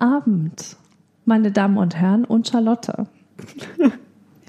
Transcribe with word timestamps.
Abend, 0.00 0.76
meine 1.24 1.52
Damen 1.52 1.76
und 1.76 1.96
Herren 1.96 2.24
und 2.24 2.48
Charlotte. 2.48 3.06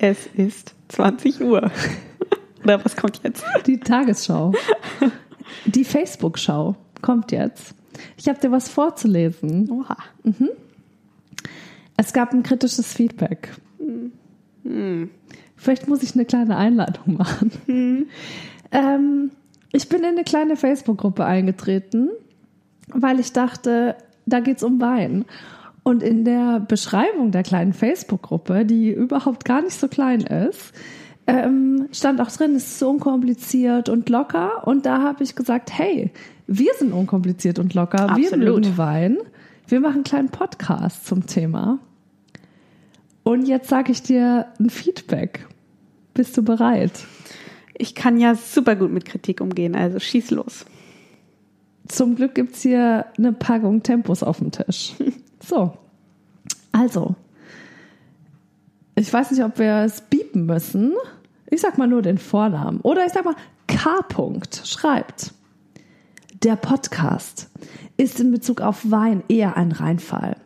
Es 0.04 0.26
ist 0.36 0.74
20 0.88 1.42
Uhr. 1.42 1.70
Oder 2.64 2.84
was 2.84 2.96
kommt 2.96 3.22
jetzt? 3.24 3.44
Die 3.68 3.80
Tagesschau. 3.80 4.52
Die 5.66 5.86
Facebook-Schau 5.86 6.76
kommt 7.04 7.32
jetzt. 7.32 7.76
Ich 8.18 8.28
habe 8.28 8.40
dir 8.40 8.52
was 8.52 8.68
vorzulesen. 8.68 9.70
Oha. 9.70 9.98
Es 11.98 12.14
gab 12.14 12.34
ein 12.34 12.42
kritisches 12.42 12.92
Feedback. 12.92 13.50
Vielleicht 15.56 15.88
muss 15.88 16.02
ich 16.02 16.16
eine 16.16 16.26
kleine 16.26 16.58
Einladung 16.58 17.18
machen. 17.18 18.10
Ähm, 18.72 19.32
ich 19.72 19.88
bin 19.88 20.00
in 20.00 20.06
eine 20.06 20.24
kleine 20.24 20.56
Facebook-Gruppe 20.56 21.26
eingetreten, 21.26 22.10
weil 22.88 23.20
ich 23.20 23.34
dachte, 23.34 23.96
da 24.26 24.40
geht's 24.40 24.64
um 24.64 24.80
Wein. 24.82 25.26
Und 25.84 26.04
in 26.04 26.26
der 26.26 26.60
Beschreibung 26.60 27.32
der 27.32 27.44
kleinen 27.44 27.74
Facebook-Gruppe, 27.74 28.66
die 28.66 28.92
überhaupt 28.92 29.46
gar 29.46 29.62
nicht 29.62 29.74
so 29.74 29.88
klein 29.88 30.22
ist, 30.22 30.74
ähm, 31.28 31.88
stand 31.92 32.22
auch 32.22 32.30
drin, 32.30 32.56
es 32.56 32.64
ist 32.64 32.80
so 32.80 32.90
unkompliziert 32.90 33.90
und 33.90 34.10
locker. 34.10 34.68
Und 34.68 34.86
da 34.86 35.02
habe 35.02 35.24
ich 35.24 35.36
gesagt, 35.36 35.72
hey, 35.78 36.12
wir 36.48 36.74
sind 36.78 36.94
unkompliziert 36.94 37.60
und 37.60 37.74
locker. 37.74 38.16
Wir 38.16 38.28
Absolut. 38.28 38.64
mögen 38.64 38.78
Wein. 38.78 39.18
Wir 39.68 39.80
machen 39.80 39.96
einen 39.96 40.04
kleinen 40.04 40.30
Podcast 40.30 41.06
zum 41.06 41.26
Thema. 41.26 41.80
Und 43.24 43.48
jetzt 43.48 43.70
sage 43.70 43.92
ich 43.92 44.02
dir 44.02 44.48
ein 44.60 44.70
Feedback. 44.70 45.48
Bist 46.14 46.36
du 46.38 46.44
bereit? 46.44 46.92
Ich 47.78 47.96
kann 47.96 48.20
ja 48.20 48.36
super 48.36 48.76
gut 48.76 48.92
mit 48.92 49.06
Kritik 49.06 49.42
umgehen, 49.42 49.76
also 49.76 50.00
schieß 50.00 50.32
los. 50.32 50.66
Zum 51.88 52.16
Glück 52.16 52.36
gibt's 52.36 52.62
hier 52.62 53.06
eine 53.18 53.34
Packung 53.34 53.84
Tempos 53.84 54.24
auf 54.24 54.40
dem 54.40 54.52
Tisch. 54.52 54.94
So, 55.44 55.74
also, 56.72 57.16
ich 58.96 59.12
weiß 59.12 59.32
nicht, 59.32 59.44
ob 59.44 59.58
wir 59.58 59.78
es 59.78 60.02
biepen 60.02 60.46
müssen. 60.46 60.94
Ich 61.50 61.62
sag 61.62 61.80
mal 61.80 61.88
nur 61.88 62.04
den 62.04 62.20
Vornamen. 62.20 62.80
Oder 62.82 63.06
ich 63.08 63.12
sag 63.12 63.26
mal, 63.26 63.36
K. 63.66 64.02
-Punkt 64.08 64.66
schreibt. 64.66 65.34
Der 66.44 66.56
Podcast 66.56 67.50
ist 67.98 68.20
in 68.20 68.32
Bezug 68.32 68.62
auf 68.62 68.90
Wein 68.90 69.24
eher 69.28 69.58
ein 69.58 69.72
Reinfall. 69.72 70.38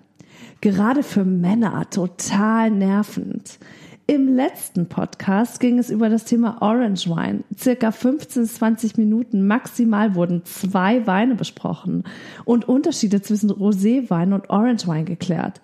Gerade 0.62 1.04
für 1.04 1.26
Männer 1.26 1.90
total 1.90 2.72
nervend. 2.72 3.60
Im 4.08 4.36
letzten 4.36 4.88
Podcast 4.88 5.60
ging 5.60 5.80
es 5.80 5.90
über 5.90 6.10
das 6.10 6.26
Thema 6.26 6.62
Orange 6.62 7.10
Wine. 7.10 7.44
Circa 7.58 7.92
15 7.92 8.44
bis 8.44 8.54
20 8.54 8.98
Minuten 8.98 9.48
maximal 9.48 10.14
wurden 10.14 10.46
zwei 10.46 11.08
Weine 11.08 11.34
besprochen 11.34 12.04
und 12.44 12.68
Unterschiede 12.68 13.24
zwischen 13.24 13.50
Roséwein 13.50 14.36
und 14.36 14.52
Orange 14.52 14.88
Wine 14.88 15.06
geklärt. 15.06 15.60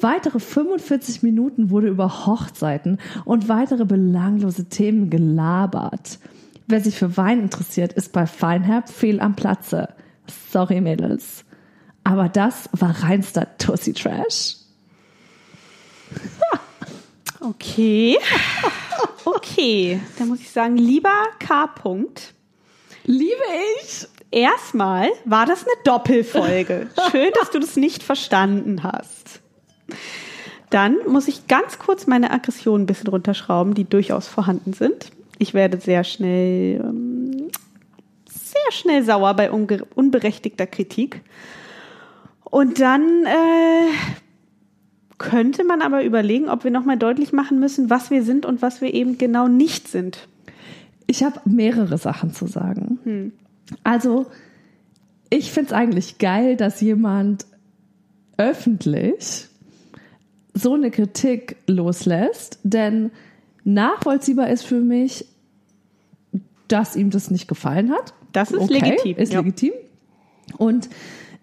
Weitere 0.00 0.40
45 0.40 1.22
Minuten 1.22 1.68
wurde 1.68 1.88
über 1.88 2.24
Hochzeiten 2.24 3.00
und 3.26 3.50
weitere 3.50 3.84
belanglose 3.84 4.64
Themen 4.64 5.10
gelabert. 5.10 6.18
Wer 6.66 6.80
sich 6.80 6.96
für 6.96 7.18
Wein 7.18 7.42
interessiert, 7.42 7.92
ist 7.92 8.14
bei 8.14 8.26
Feinherb 8.26 8.88
fehl 8.88 9.20
am 9.20 9.36
Platze. 9.36 9.90
Sorry, 10.50 10.80
Mädels. 10.80 11.44
Aber 12.02 12.30
das 12.30 12.70
war 12.72 13.02
reinster 13.02 13.58
Tussi 13.58 13.92
Trash. 13.92 14.56
Okay. 17.40 18.18
Okay, 19.26 20.00
da 20.18 20.26
muss 20.26 20.40
ich 20.40 20.50
sagen, 20.50 20.76
lieber 20.76 21.14
K. 21.38 21.64
-Punkt. 21.64 22.32
Liebe 23.04 23.42
ich. 23.80 24.06
Erstmal 24.30 25.08
war 25.24 25.46
das 25.46 25.62
eine 25.62 25.72
Doppelfolge. 25.84 26.88
Schön, 27.10 27.30
dass 27.40 27.50
du 27.50 27.58
das 27.58 27.76
nicht 27.76 28.02
verstanden 28.02 28.82
hast. 28.82 29.40
Dann 30.70 30.96
muss 31.06 31.28
ich 31.28 31.46
ganz 31.46 31.78
kurz 31.78 32.06
meine 32.06 32.32
Aggression 32.32 32.82
ein 32.82 32.86
bisschen 32.86 33.08
runterschrauben, 33.08 33.74
die 33.74 33.84
durchaus 33.84 34.26
vorhanden 34.26 34.72
sind. 34.72 35.12
Ich 35.38 35.54
werde 35.54 35.78
sehr 35.78 36.04
schnell, 36.04 36.80
ähm, 36.80 37.48
sehr 38.28 38.72
schnell 38.72 39.04
sauer 39.04 39.34
bei 39.34 39.50
unberechtigter 39.50 40.66
Kritik. 40.66 41.22
Und 42.44 42.80
dann 42.80 43.24
äh, 43.24 43.90
könnte 45.24 45.64
man 45.64 45.80
aber 45.80 46.04
überlegen, 46.04 46.50
ob 46.50 46.64
wir 46.64 46.70
nochmal 46.70 46.98
deutlich 46.98 47.32
machen 47.32 47.58
müssen, 47.58 47.88
was 47.88 48.10
wir 48.10 48.22
sind 48.22 48.44
und 48.44 48.60
was 48.60 48.82
wir 48.82 48.92
eben 48.92 49.16
genau 49.16 49.48
nicht 49.48 49.88
sind. 49.88 50.28
Ich 51.06 51.22
habe 51.24 51.40
mehrere 51.46 51.96
Sachen 51.96 52.32
zu 52.32 52.46
sagen. 52.46 53.32
Also, 53.82 54.26
ich 55.30 55.50
finde 55.50 55.68
es 55.68 55.72
eigentlich 55.72 56.18
geil, 56.18 56.56
dass 56.56 56.82
jemand 56.82 57.46
öffentlich 58.36 59.46
so 60.52 60.74
eine 60.74 60.90
Kritik 60.90 61.56
loslässt, 61.66 62.58
denn 62.62 63.10
nachvollziehbar 63.64 64.50
ist 64.50 64.64
für 64.66 64.80
mich, 64.80 65.26
dass 66.68 66.96
ihm 66.96 67.08
das 67.08 67.30
nicht 67.30 67.48
gefallen 67.48 67.92
hat. 67.92 68.12
Das 68.32 68.50
ist 68.50 68.70
legitim, 68.70 69.16
Ist 69.16 69.32
ja. 69.32 69.40
legitim. 69.40 69.72
Und 70.58 70.90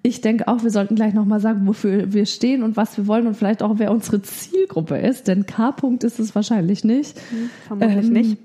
ich 0.03 0.21
denke 0.21 0.47
auch, 0.47 0.63
wir 0.63 0.71
sollten 0.71 0.95
gleich 0.95 1.13
nochmal 1.13 1.39
sagen, 1.39 1.67
wofür 1.67 2.11
wir 2.13 2.25
stehen 2.25 2.63
und 2.63 2.75
was 2.75 2.97
wir 2.97 3.05
wollen 3.07 3.27
und 3.27 3.35
vielleicht 3.35 3.61
auch, 3.61 3.73
wer 3.77 3.91
unsere 3.91 4.21
Zielgruppe 4.21 4.97
ist, 4.97 5.27
denn 5.27 5.45
K-Punkt 5.45 6.03
ist 6.03 6.19
es 6.19 6.33
wahrscheinlich 6.33 6.83
nicht. 6.83 7.19
Vermutlich 7.67 8.07
Ähm, 8.07 8.13
nicht. 8.13 8.37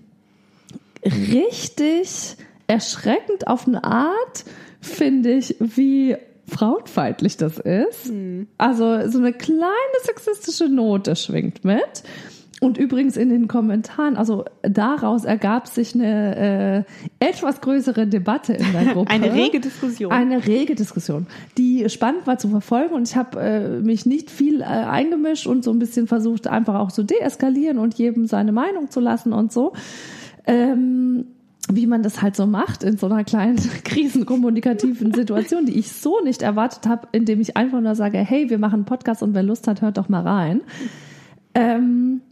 richtig 1.05 2.37
erschreckend 2.67 3.47
auf 3.47 3.67
eine 3.67 3.85
Art, 3.85 4.45
finde 4.81 5.33
ich, 5.33 5.57
wie 5.61 6.17
frauenfeindlich 6.49 7.37
das 7.37 7.59
ist. 7.59 8.13
Also 8.59 9.09
so 9.09 9.19
eine 9.19 9.33
kleine 9.33 9.67
sexistische 10.03 10.69
Note 10.69 11.17
schwingt 11.17 11.65
mit. 11.65 12.03
Und 12.67 12.79
übrigens 12.79 13.17
in 13.17 13.29
den 13.29 13.47
Kommentaren, 13.47 14.17
also 14.17 14.45
daraus 14.63 15.25
ergab 15.25 15.69
sich 15.69 15.95
eine 15.95 16.85
äh, 17.21 17.25
etwas 17.25 17.61
größere 17.61 18.09
Debatte 18.09 18.55
in 18.55 18.73
der 18.73 18.87
Gruppe. 18.93 19.09
Eine 19.09 19.33
rege 19.33 19.61
Diskussion. 19.61 20.11
Eine 20.11 20.49
rege 20.49 20.75
Diskussion, 20.75 21.29
die 21.57 21.89
spannend 21.89 22.27
war 22.27 22.39
zu 22.39 22.49
verfolgen 22.49 22.93
und 22.97 23.09
ich 23.09 23.15
habe 23.15 23.39
äh, 23.41 23.81
mich 23.81 24.05
nicht 24.05 24.33
viel 24.33 24.63
äh, 24.63 24.65
eingemischt 24.65 25.47
und 25.47 25.63
so 25.63 25.71
ein 25.71 25.79
bisschen 25.79 26.09
versucht, 26.09 26.49
einfach 26.49 26.75
auch 26.75 26.91
zu 26.91 27.05
deeskalieren 27.05 27.79
und 27.79 27.95
jedem 27.95 28.27
seine 28.27 28.51
Meinung 28.51 28.91
zu 28.91 28.99
lassen 28.99 29.33
und 29.33 29.53
so. 29.53 29.73
Ähm, 30.45 31.27
wie 31.71 31.87
man 31.87 32.03
das 32.03 32.21
halt 32.21 32.35
so 32.35 32.47
macht 32.47 32.83
in 32.83 32.97
so 32.99 33.07
einer 33.07 33.23
kleinen 33.23 33.59
krisenkommunikativen 33.85 35.15
Situation, 35.15 35.67
die 35.67 35.79
ich 35.79 35.93
so 35.93 36.21
nicht 36.21 36.43
erwartet 36.43 36.89
habe, 36.89 37.07
indem 37.13 37.41
ich 37.41 37.57
einfach 37.57 37.81
nur 37.81 37.95
sage, 37.95 38.19
hey, 38.19 38.51
wir 38.51 38.59
machen 38.59 38.75
einen 38.75 38.85
Podcast 38.87 39.23
und 39.23 39.35
wer 39.35 39.45
Lust 39.45 39.69
hat, 39.69 39.83
hört 39.83 39.99
doch 39.99 40.09
mal 40.09 40.23
rein. 40.23 40.63
Ähm, 41.55 42.23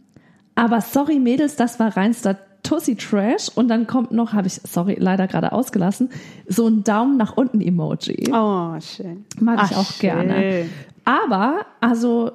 aber 0.55 0.81
sorry 0.81 1.19
Mädels, 1.19 1.55
das 1.55 1.79
war 1.79 1.95
reinster 1.95 2.37
Tussi 2.63 2.95
Trash 2.95 3.49
und 3.53 3.67
dann 3.67 3.85
kommt 3.85 4.11
noch, 4.11 4.33
habe 4.33 4.47
ich, 4.47 4.59
sorry, 4.63 4.97
leider 4.99 5.27
gerade 5.27 5.51
ausgelassen, 5.51 6.09
so 6.47 6.67
ein 6.67 6.83
Daumen 6.83 7.17
nach 7.17 7.37
unten 7.37 7.61
Emoji. 7.61 8.31
Oh, 8.33 8.79
schön. 8.79 9.25
Mag 9.39 9.59
ich 9.65 9.77
Ach, 9.77 9.77
auch 9.77 9.99
gerne. 9.99 10.33
schön. 10.33 10.69
Aber, 11.05 11.65
also, 11.79 12.31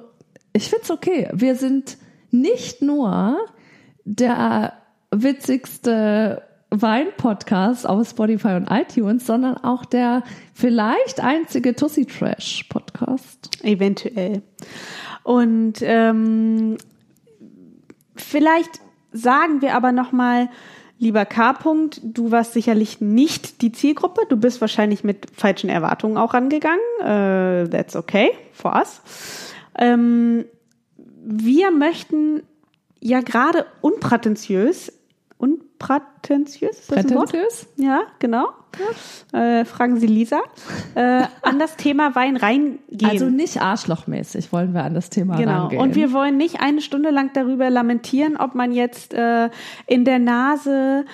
ich 0.53 0.69
find's 0.69 0.89
okay. 0.89 1.27
Wir 1.33 1.55
sind 1.55 1.97
nicht 2.31 2.81
nur 2.81 3.37
der 4.05 4.73
witzigste 5.11 6.41
Wein-Podcast 6.69 7.85
auf 7.85 8.07
Spotify 8.07 8.53
und 8.53 8.71
iTunes, 8.71 9.27
sondern 9.27 9.57
auch 9.57 9.83
der 9.83 10.23
vielleicht 10.53 11.19
einzige 11.19 11.75
Tussi 11.75 12.05
Trash-Podcast. 12.05 13.49
Eventuell. 13.63 14.41
Und 15.23 15.81
ähm, 15.81 16.77
vielleicht 18.15 18.79
sagen 19.11 19.61
wir 19.61 19.75
aber 19.75 19.91
noch 19.91 20.11
mal, 20.11 20.49
lieber 20.99 21.25
K. 21.25 21.51
-Punkt, 21.51 21.99
du 22.03 22.31
warst 22.31 22.53
sicherlich 22.53 23.01
nicht 23.01 23.61
die 23.61 23.71
Zielgruppe. 23.71 24.21
Du 24.29 24.37
bist 24.37 24.61
wahrscheinlich 24.61 25.03
mit 25.03 25.27
falschen 25.35 25.69
Erwartungen 25.69 26.17
auch 26.17 26.33
rangegangen. 26.33 26.79
Äh, 27.01 27.69
that's 27.69 27.95
okay 27.95 28.31
for 28.53 28.75
us. 28.75 29.01
Ähm, 29.77 30.45
wir 31.23 31.71
möchten 31.71 32.43
ja 32.99 33.21
gerade 33.21 33.65
unprätentiös, 33.81 34.93
unprätentiös, 35.37 35.70
Wort? 36.87 37.31
Prätentiös? 37.31 37.67
Ja, 37.77 38.01
genau. 38.19 38.49
Äh, 39.33 39.65
fragen 39.65 39.99
Sie 39.99 40.07
Lisa. 40.07 40.39
Äh, 40.95 41.23
an 41.41 41.59
das 41.59 41.75
Thema 41.75 42.15
Wein 42.15 42.37
reingehen. 42.37 43.09
Also 43.09 43.25
nicht 43.25 43.61
arschlochmäßig 43.61 44.53
wollen 44.53 44.73
wir 44.73 44.83
an 44.83 44.93
das 44.93 45.09
Thema 45.09 45.35
Genau. 45.37 45.63
rangehen. 45.63 45.81
Und 45.81 45.95
wir 45.95 46.13
wollen 46.13 46.37
nicht 46.37 46.61
eine 46.61 46.81
Stunde 46.81 47.09
lang 47.09 47.31
darüber 47.33 47.69
lamentieren, 47.69 48.37
ob 48.37 48.55
man 48.55 48.71
jetzt 48.71 49.13
äh, 49.13 49.49
in 49.87 50.05
der 50.05 50.19
Nase 50.19 51.05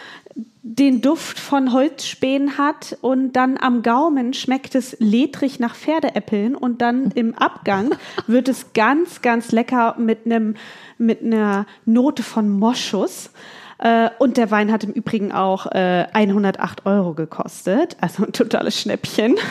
den 0.61 1.01
Duft 1.01 1.39
von 1.39 1.71
Holzspänen 1.71 2.57
hat 2.57 2.97
und 3.01 3.33
dann 3.33 3.57
am 3.57 3.83
Gaumen 3.83 4.33
schmeckt 4.33 4.75
es 4.75 4.97
ledrig 4.99 5.59
nach 5.59 5.75
Pferdeäppeln 5.75 6.55
und 6.55 6.81
dann 6.81 7.11
im 7.15 7.33
Abgang 7.35 7.91
wird 8.27 8.49
es 8.49 8.73
ganz, 8.73 9.21
ganz 9.21 9.51
lecker 9.51 9.95
mit 9.97 10.25
einem 10.25 10.55
mit 10.97 11.23
einer 11.23 11.65
Note 11.85 12.21
von 12.21 12.49
Moschus. 12.49 13.29
Äh, 13.79 14.09
und 14.19 14.37
der 14.37 14.51
Wein 14.51 14.71
hat 14.71 14.83
im 14.83 14.91
Übrigen 14.91 15.31
auch 15.31 15.67
äh, 15.67 16.07
108 16.13 16.85
Euro 16.85 17.13
gekostet, 17.13 17.97
also 18.01 18.25
ein 18.25 18.33
totales 18.33 18.79
Schnäppchen. 18.79 19.35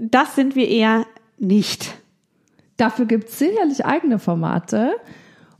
Das 0.00 0.36
sind 0.36 0.54
wir 0.54 0.68
eher 0.68 1.06
nicht. 1.38 1.94
Dafür 2.76 3.04
gibt 3.04 3.30
es 3.30 3.38
sicherlich 3.40 3.84
eigene 3.84 4.20
Formate. 4.20 4.92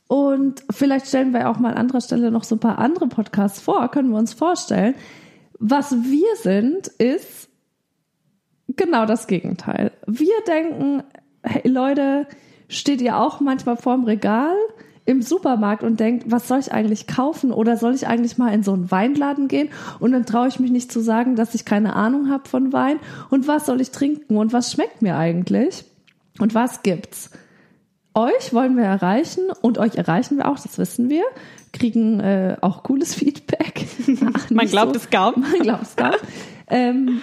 Und 0.06 0.62
vielleicht 0.70 1.08
stellen 1.08 1.32
wir 1.32 1.48
auch 1.48 1.58
mal 1.58 1.72
an 1.72 1.78
anderer 1.78 2.00
Stelle 2.00 2.30
noch 2.30 2.44
so 2.44 2.54
ein 2.54 2.60
paar 2.60 2.78
andere 2.78 3.08
Podcasts 3.08 3.60
vor, 3.60 3.90
können 3.90 4.10
wir 4.10 4.18
uns 4.18 4.32
vorstellen. 4.32 4.94
Was 5.58 5.92
wir 5.92 6.36
sind, 6.36 6.86
ist 6.86 7.48
genau 8.68 9.06
das 9.06 9.26
Gegenteil. 9.26 9.90
Wir 10.06 10.34
denken, 10.46 11.02
hey 11.42 11.68
Leute, 11.68 12.26
steht 12.68 13.00
ihr 13.00 13.18
auch 13.18 13.40
manchmal 13.40 13.76
vorm 13.76 14.04
Regal 14.04 14.54
im 15.04 15.22
Supermarkt 15.22 15.82
und 15.82 15.98
denkt, 15.98 16.30
was 16.30 16.46
soll 16.46 16.60
ich 16.60 16.72
eigentlich 16.72 17.06
kaufen 17.06 17.52
oder 17.52 17.76
soll 17.76 17.94
ich 17.94 18.06
eigentlich 18.06 18.38
mal 18.38 18.54
in 18.54 18.62
so 18.62 18.72
einen 18.72 18.90
Weinladen 18.90 19.48
gehen 19.48 19.70
und 19.98 20.12
dann 20.12 20.26
traue 20.26 20.48
ich 20.48 20.60
mich 20.60 20.70
nicht 20.70 20.92
zu 20.92 21.00
sagen, 21.00 21.34
dass 21.34 21.54
ich 21.54 21.64
keine 21.64 21.96
Ahnung 21.96 22.30
habe 22.30 22.48
von 22.48 22.72
Wein 22.72 22.98
und 23.30 23.48
was 23.48 23.66
soll 23.66 23.80
ich 23.80 23.90
trinken 23.90 24.36
und 24.36 24.52
was 24.52 24.72
schmeckt 24.72 25.02
mir 25.02 25.16
eigentlich 25.16 25.84
und 26.38 26.54
was 26.54 26.82
gibt's? 26.82 27.30
Euch 28.14 28.52
wollen 28.52 28.76
wir 28.76 28.84
erreichen 28.84 29.44
und 29.62 29.78
euch 29.78 29.96
erreichen 29.96 30.36
wir 30.36 30.48
auch, 30.48 30.58
das 30.60 30.78
wissen 30.78 31.08
wir, 31.08 31.24
kriegen 31.72 32.20
äh, 32.20 32.56
auch 32.60 32.82
cooles 32.82 33.14
Feedback. 33.16 33.86
Ach, 34.34 34.50
man 34.50 34.66
glaubt 34.66 34.94
so. 34.94 35.00
es 35.00 35.10
kaum. 35.10 35.40
Man 35.40 35.60
glaubt 35.60 35.82
es 35.82 35.96
kaum. 35.96 36.14
ähm, 36.68 37.22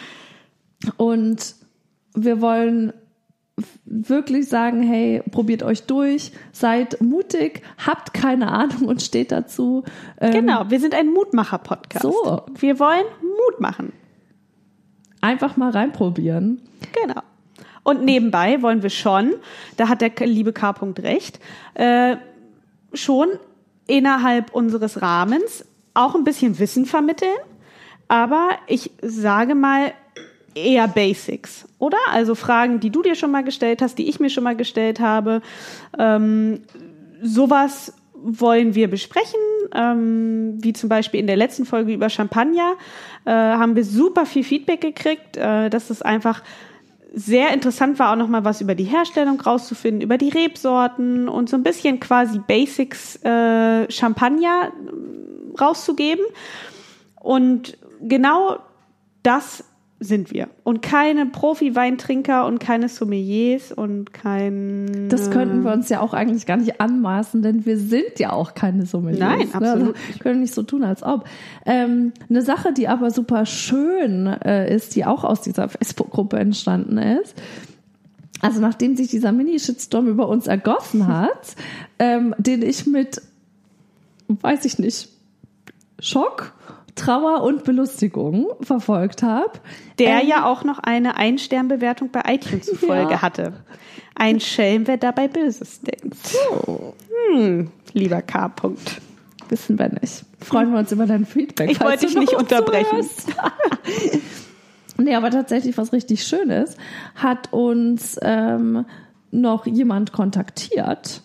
und 0.97 1.55
wir 2.15 2.41
wollen 2.41 2.93
wirklich 3.85 4.47
sagen, 4.47 4.81
hey, 4.83 5.21
probiert 5.31 5.63
euch 5.63 5.83
durch, 5.83 6.31
seid 6.51 7.01
mutig, 7.01 7.61
habt 7.85 8.13
keine 8.13 8.51
Ahnung 8.51 8.85
und 8.85 9.01
steht 9.01 9.31
dazu. 9.31 9.83
Ähm, 10.19 10.31
genau, 10.31 10.69
wir 10.69 10.79
sind 10.79 10.94
ein 10.94 11.11
Mutmacher-Podcast. 11.11 12.03
So. 12.03 12.44
Wir 12.57 12.79
wollen 12.79 13.06
Mut 13.21 13.59
machen. 13.59 13.94
Einfach 15.21 15.57
mal 15.57 15.71
reinprobieren. 15.71 16.61
Genau. 16.94 17.21
Und 17.83 18.03
nebenbei 18.03 18.61
wollen 18.61 18.83
wir 18.83 18.89
schon, 18.89 19.33
da 19.77 19.89
hat 19.89 20.01
der 20.01 20.12
liebe 20.25 20.53
K. 20.53 20.71
-Punkt 20.71 21.01
recht, 21.01 21.39
äh, 21.73 22.17
schon 22.94 23.29
innerhalb 23.88 24.53
unseres 24.53 25.01
Rahmens 25.01 25.65
auch 25.94 26.15
ein 26.15 26.23
bisschen 26.23 26.59
Wissen 26.59 26.85
vermitteln. 26.85 27.38
Aber 28.07 28.50
ich 28.67 28.91
sage 29.01 29.55
mal, 29.55 29.94
eher 30.65 30.88
Basics, 30.88 31.67
oder? 31.77 31.97
Also 32.11 32.35
Fragen, 32.35 32.79
die 32.79 32.89
du 32.89 33.01
dir 33.01 33.15
schon 33.15 33.31
mal 33.31 33.44
gestellt 33.44 33.81
hast, 33.81 33.97
die 33.97 34.09
ich 34.09 34.19
mir 34.19 34.29
schon 34.29 34.44
mal 34.44 34.56
gestellt 34.56 35.00
habe. 35.00 35.41
Ähm, 35.97 36.61
sowas 37.21 37.94
wollen 38.13 38.75
wir 38.75 38.89
besprechen, 38.89 39.39
ähm, 39.73 40.57
wie 40.61 40.73
zum 40.73 40.89
Beispiel 40.89 41.19
in 41.19 41.27
der 41.27 41.38
letzten 41.38 41.65
Folge 41.65 41.94
über 41.94 42.09
Champagner, 42.09 42.73
äh, 43.25 43.31
haben 43.31 43.75
wir 43.75 43.85
super 43.85 44.25
viel 44.25 44.44
Feedback 44.44 44.81
gekriegt, 44.81 45.38
äh, 45.38 45.69
dass 45.69 45.89
es 45.89 46.01
einfach 46.01 46.44
sehr 47.13 47.53
interessant 47.53 47.97
war, 47.97 48.12
auch 48.12 48.17
nochmal 48.17 48.45
was 48.45 48.62
über 48.62 48.75
die 48.75 48.83
Herstellung 48.83 49.41
rauszufinden, 49.41 50.01
über 50.01 50.17
die 50.17 50.29
Rebsorten 50.29 51.27
und 51.27 51.50
so 51.50 51.57
ein 51.57 51.63
bisschen 51.63 52.00
quasi 52.00 52.39
Basics 52.39 53.15
äh, 53.23 53.89
Champagner 53.91 54.71
rauszugeben. 55.59 56.23
Und 57.19 57.77
genau 58.01 58.59
das 59.23 59.63
sind 60.00 60.31
wir. 60.31 60.48
Und 60.63 60.81
keine 60.81 61.25
Profi-Weintrinker 61.25 62.46
und 62.46 62.60
keine 62.60 62.88
Sommeliers 62.88 63.72
und 63.74 64.13
kein. 64.13 65.10
Das 65.10 65.30
könnten 65.30 65.63
wir 65.63 65.74
uns 65.74 65.90
ja 65.90 66.00
auch 66.00 66.13
eigentlich 66.13 66.46
gar 66.46 66.56
nicht 66.57 66.80
anmaßen, 66.80 67.42
denn 67.42 67.66
wir 67.66 67.78
sind 67.78 68.18
ja 68.18 68.31
auch 68.31 68.54
keine 68.54 68.86
Sommeliers. 68.86 69.19
Nein, 69.19 69.54
absolut. 69.54 69.63
Ne? 69.63 69.94
Also, 70.07 70.19
können 70.19 70.40
nicht 70.40 70.54
so 70.54 70.63
tun, 70.63 70.84
als 70.84 71.04
ob. 71.04 71.25
Ähm, 71.66 72.13
eine 72.30 72.42
Sache, 72.42 72.72
die 72.72 72.88
aber 72.88 73.12
super 73.12 73.46
schön 73.46 74.28
äh, 74.28 74.74
ist, 74.74 74.96
die 74.96 75.06
auch 75.06 75.25
aus 75.25 75.42
dieser 75.42 75.68
Facebook-Gruppe 75.69 76.40
entstanden 76.40 76.98
ist. 76.98 77.36
Also 78.42 78.62
nachdem 78.62 78.96
sich 78.96 79.10
dieser 79.10 79.34
Mini-Shitstorm 79.34 80.07
über 80.07 80.30
uns 80.30 80.48
ergossen 80.48 81.07
hat, 81.13 81.56
ähm, 82.00 82.34
den 82.38 82.62
ich 82.62 82.88
mit, 82.88 83.22
weiß 84.30 84.63
ich 84.63 84.80
nicht, 84.80 85.10
Schock 86.00 86.54
Trauer 87.00 87.44
und 87.44 87.63
Belustigung 87.63 88.48
verfolgt 88.62 89.24
habe. 89.24 89.54
Der 89.98 90.22
ähm, 90.22 90.28
ja 90.28 90.46
auch 90.46 90.63
noch 90.63 90.80
eine 90.80 91.16
Ein-Stern-Bewertung 91.16 92.10
bei 92.12 92.22
iTunes 92.28 92.66
zufolge 92.66 93.12
ja. 93.12 93.22
hatte. 93.22 93.54
Ein 94.16 94.40
Schelm, 94.40 94.86
wer 94.86 94.98
dabei 94.98 95.28
Böses 95.28 95.81
denkt. 95.81 96.18
So. 96.28 96.94
Hm, 97.34 97.72
lieber 97.94 98.22
K. 98.22 98.48
-Punkt. 98.48 99.00
Wissen 99.48 99.80
wir 99.80 99.90
nicht. 99.90 100.25
Freuen 100.42 100.72
wir 100.72 100.80
uns 100.80 100.92
über 100.92 101.07
dein 101.07 101.25
Feedback. 101.25 101.72
Ich 101.72 101.81
wollte 101.81 102.06
dich 102.06 102.16
nicht 102.16 102.34
unterbrechen. 102.34 103.10
nee, 104.98 105.16
aber 105.16 105.31
tatsächlich 105.31 105.78
was 105.78 105.92
richtig 105.94 106.24
Schönes 106.24 106.75
hat 107.16 107.51
uns 107.51 108.18
ähm, 108.22 108.86
noch 109.31 109.66
jemand 109.66 110.12
kontaktiert 110.12 111.24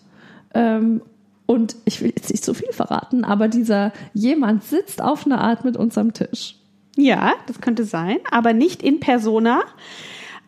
ähm, 0.55 1.03
und 1.47 1.77
ich 1.85 2.01
will 2.01 2.13
jetzt 2.17 2.31
nicht 2.31 2.45
so 2.45 2.55
viel 2.55 2.73
verraten, 2.73 3.25
aber 3.25 3.49
dieser 3.49 3.93
jemand 4.13 4.65
sitzt 4.65 5.03
auf 5.03 5.27
einer 5.27 5.41
Art 5.41 5.65
mit 5.65 5.77
uns 5.77 5.99
am 5.99 6.13
Tisch. 6.13 6.57
Ja, 6.97 7.35
das 7.47 7.61
könnte 7.61 7.85
sein, 7.85 8.19
aber 8.31 8.53
nicht 8.53 8.83
in 8.83 9.01
persona. 9.01 9.63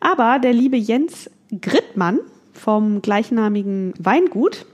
Aber 0.00 0.38
der 0.38 0.52
liebe 0.52 0.76
Jens 0.76 1.30
Grittmann 1.60 2.20
vom 2.52 3.02
gleichnamigen 3.02 3.94
Weingut 3.98 4.64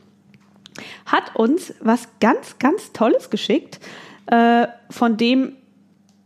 hat 1.06 1.34
uns 1.34 1.74
was 1.80 2.08
ganz, 2.20 2.58
ganz 2.58 2.92
Tolles 2.92 3.30
geschickt, 3.30 3.80
äh, 4.26 4.66
von 4.90 5.16
dem 5.16 5.56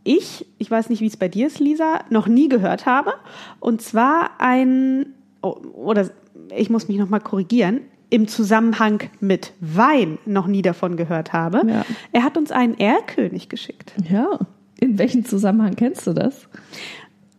ich, 0.03 0.45
ich 0.57 0.71
weiß 0.71 0.89
nicht, 0.89 1.01
wie 1.01 1.07
es 1.07 1.17
bei 1.17 1.27
dir 1.27 1.47
ist, 1.47 1.59
Lisa, 1.59 1.99
noch 2.09 2.27
nie 2.27 2.47
gehört 2.47 2.85
habe. 2.85 3.13
Und 3.59 3.81
zwar 3.81 4.39
ein, 4.39 5.07
oh, 5.41 5.57
oder 5.73 6.09
ich 6.55 6.69
muss 6.69 6.87
mich 6.87 6.97
nochmal 6.97 7.19
korrigieren, 7.19 7.81
im 8.09 8.27
Zusammenhang 8.27 9.09
mit 9.19 9.53
Wein 9.59 10.17
noch 10.25 10.47
nie 10.47 10.61
davon 10.61 10.95
gehört 10.95 11.33
habe. 11.33 11.63
Ja. 11.67 11.85
Er 12.13 12.23
hat 12.23 12.37
uns 12.37 12.51
einen 12.51 12.79
Erlkönig 12.79 13.49
geschickt. 13.49 13.93
Ja. 14.09 14.39
In 14.79 14.97
welchem 14.97 15.25
Zusammenhang 15.25 15.75
kennst 15.75 16.07
du 16.07 16.13
das? 16.13 16.47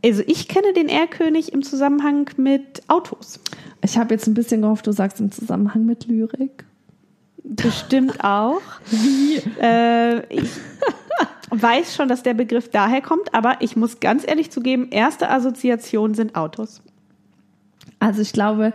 Also 0.04 0.22
ich 0.26 0.48
kenne 0.48 0.72
den 0.74 0.88
Erlkönig 0.88 1.52
im 1.52 1.62
Zusammenhang 1.62 2.30
mit 2.36 2.82
Autos. 2.88 3.40
Ich 3.82 3.96
habe 3.96 4.14
jetzt 4.14 4.26
ein 4.26 4.34
bisschen 4.34 4.62
gehofft, 4.62 4.86
du 4.86 4.92
sagst 4.92 5.20
im 5.20 5.32
Zusammenhang 5.32 5.86
mit 5.86 6.06
Lyrik. 6.06 6.64
Bestimmt 7.42 8.22
auch. 8.22 8.60
Wie? 8.90 9.40
Äh, 9.60 10.22
ich 10.34 10.50
weiß 11.50 11.94
schon, 11.94 12.08
dass 12.08 12.22
der 12.22 12.34
Begriff 12.34 12.70
daher 12.70 13.00
kommt, 13.00 13.34
aber 13.34 13.56
ich 13.60 13.76
muss 13.76 14.00
ganz 14.00 14.24
ehrlich 14.26 14.50
zugeben, 14.50 14.88
erste 14.90 15.30
Assoziationen 15.30 16.14
sind 16.14 16.36
Autos. 16.36 16.82
Also 17.98 18.22
ich 18.22 18.32
glaube, 18.32 18.72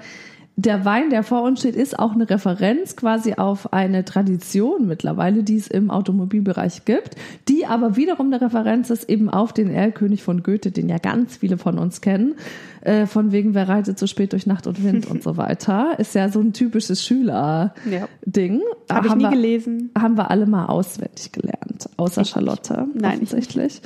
der 0.55 0.85
Wein, 0.85 1.09
der 1.09 1.23
vor 1.23 1.41
uns 1.41 1.59
steht, 1.61 1.75
ist 1.75 1.97
auch 1.97 2.13
eine 2.13 2.29
Referenz 2.29 2.95
quasi 2.95 3.33
auf 3.33 3.73
eine 3.73 4.05
Tradition 4.05 4.85
mittlerweile, 4.85 5.41
die 5.41 5.55
es 5.55 5.67
im 5.67 5.89
Automobilbereich 5.89 6.85
gibt, 6.85 7.15
die 7.47 7.65
aber 7.65 7.95
wiederum 7.95 8.27
eine 8.27 8.39
Referenz 8.39 8.91
ist 8.91 9.09
eben 9.09 9.29
auf 9.29 9.51
den 9.51 9.71
Erlkönig 9.71 10.21
von 10.21 10.43
Goethe, 10.43 10.71
den 10.71 10.89
ja 10.89 10.99
ganz 10.99 11.37
viele 11.37 11.57
von 11.57 11.79
uns 11.79 12.01
kennen, 12.01 12.35
äh, 12.81 13.07
von 13.07 13.31
wegen 13.31 13.55
wer 13.55 13.67
reitet 13.67 13.97
so 13.97 14.05
spät 14.05 14.33
durch 14.33 14.45
Nacht 14.45 14.67
und 14.67 14.83
Wind 14.83 15.09
und 15.09 15.23
so 15.23 15.37
weiter. 15.37 15.97
Ist 15.97 16.13
ja 16.13 16.29
so 16.29 16.39
ein 16.39 16.53
typisches 16.53 17.03
Schüler-Ding. 17.03 18.61
Ja. 18.89 18.95
Habe 18.95 19.07
ich 19.07 19.15
nie 19.15 19.23
wir, 19.23 19.31
gelesen. 19.31 19.89
Haben 19.97 20.17
wir 20.17 20.29
alle 20.29 20.45
mal 20.45 20.67
auswendig 20.67 21.31
gelernt, 21.31 21.89
außer 21.97 22.25
Charlotte 22.25 22.87
Nein, 22.93 23.13
offensichtlich. 23.13 23.81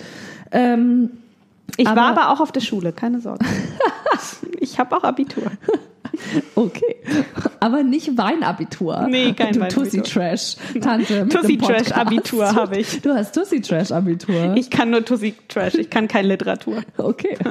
Ähm, 0.51 1.11
ich 1.77 1.87
aber, 1.87 2.01
war 2.01 2.09
aber 2.09 2.29
auch 2.31 2.41
auf 2.41 2.51
der 2.51 2.61
Schule, 2.61 2.91
keine 2.91 3.21
Sorge. 3.21 3.45
ich 4.59 4.79
habe 4.79 4.97
auch 4.97 5.03
Abitur. 5.03 5.43
Okay. 6.55 6.95
Aber 7.59 7.83
nicht 7.83 8.17
Weinabitur. 8.17 9.07
Nee, 9.09 9.33
kein 9.33 9.53
du 9.53 9.67
Tussi 9.67 10.01
Trash 10.01 10.55
Tante. 10.81 11.27
Tussi 11.29 11.57
Trash 11.57 11.91
Abitur 11.91 12.53
habe 12.53 12.77
ich. 12.77 13.01
Du 13.01 13.13
hast 13.13 13.33
Tussi 13.33 13.61
Trash 13.61 13.91
Abitur. 13.91 14.53
Ich 14.55 14.69
kann 14.69 14.89
nur 14.89 15.05
Tussi 15.05 15.35
Trash, 15.47 15.75
ich 15.75 15.89
kann 15.89 16.07
keine 16.07 16.29
Literatur. 16.29 16.81
Okay. 16.97 17.37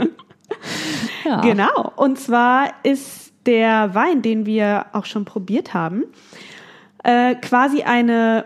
Ja. 1.25 1.41
Genau. 1.41 1.93
Und 1.97 2.21
zwar 2.21 2.69
ist 2.85 3.33
der 3.47 3.97
Wein, 3.97 4.23
den 4.23 4.47
wir 4.47 4.87
auch 4.93 5.05
schon 5.05 5.25
probiert 5.25 5.75
haben, 5.75 6.05
äh, 7.03 7.35
quasi 7.35 7.83
eine 7.83 8.45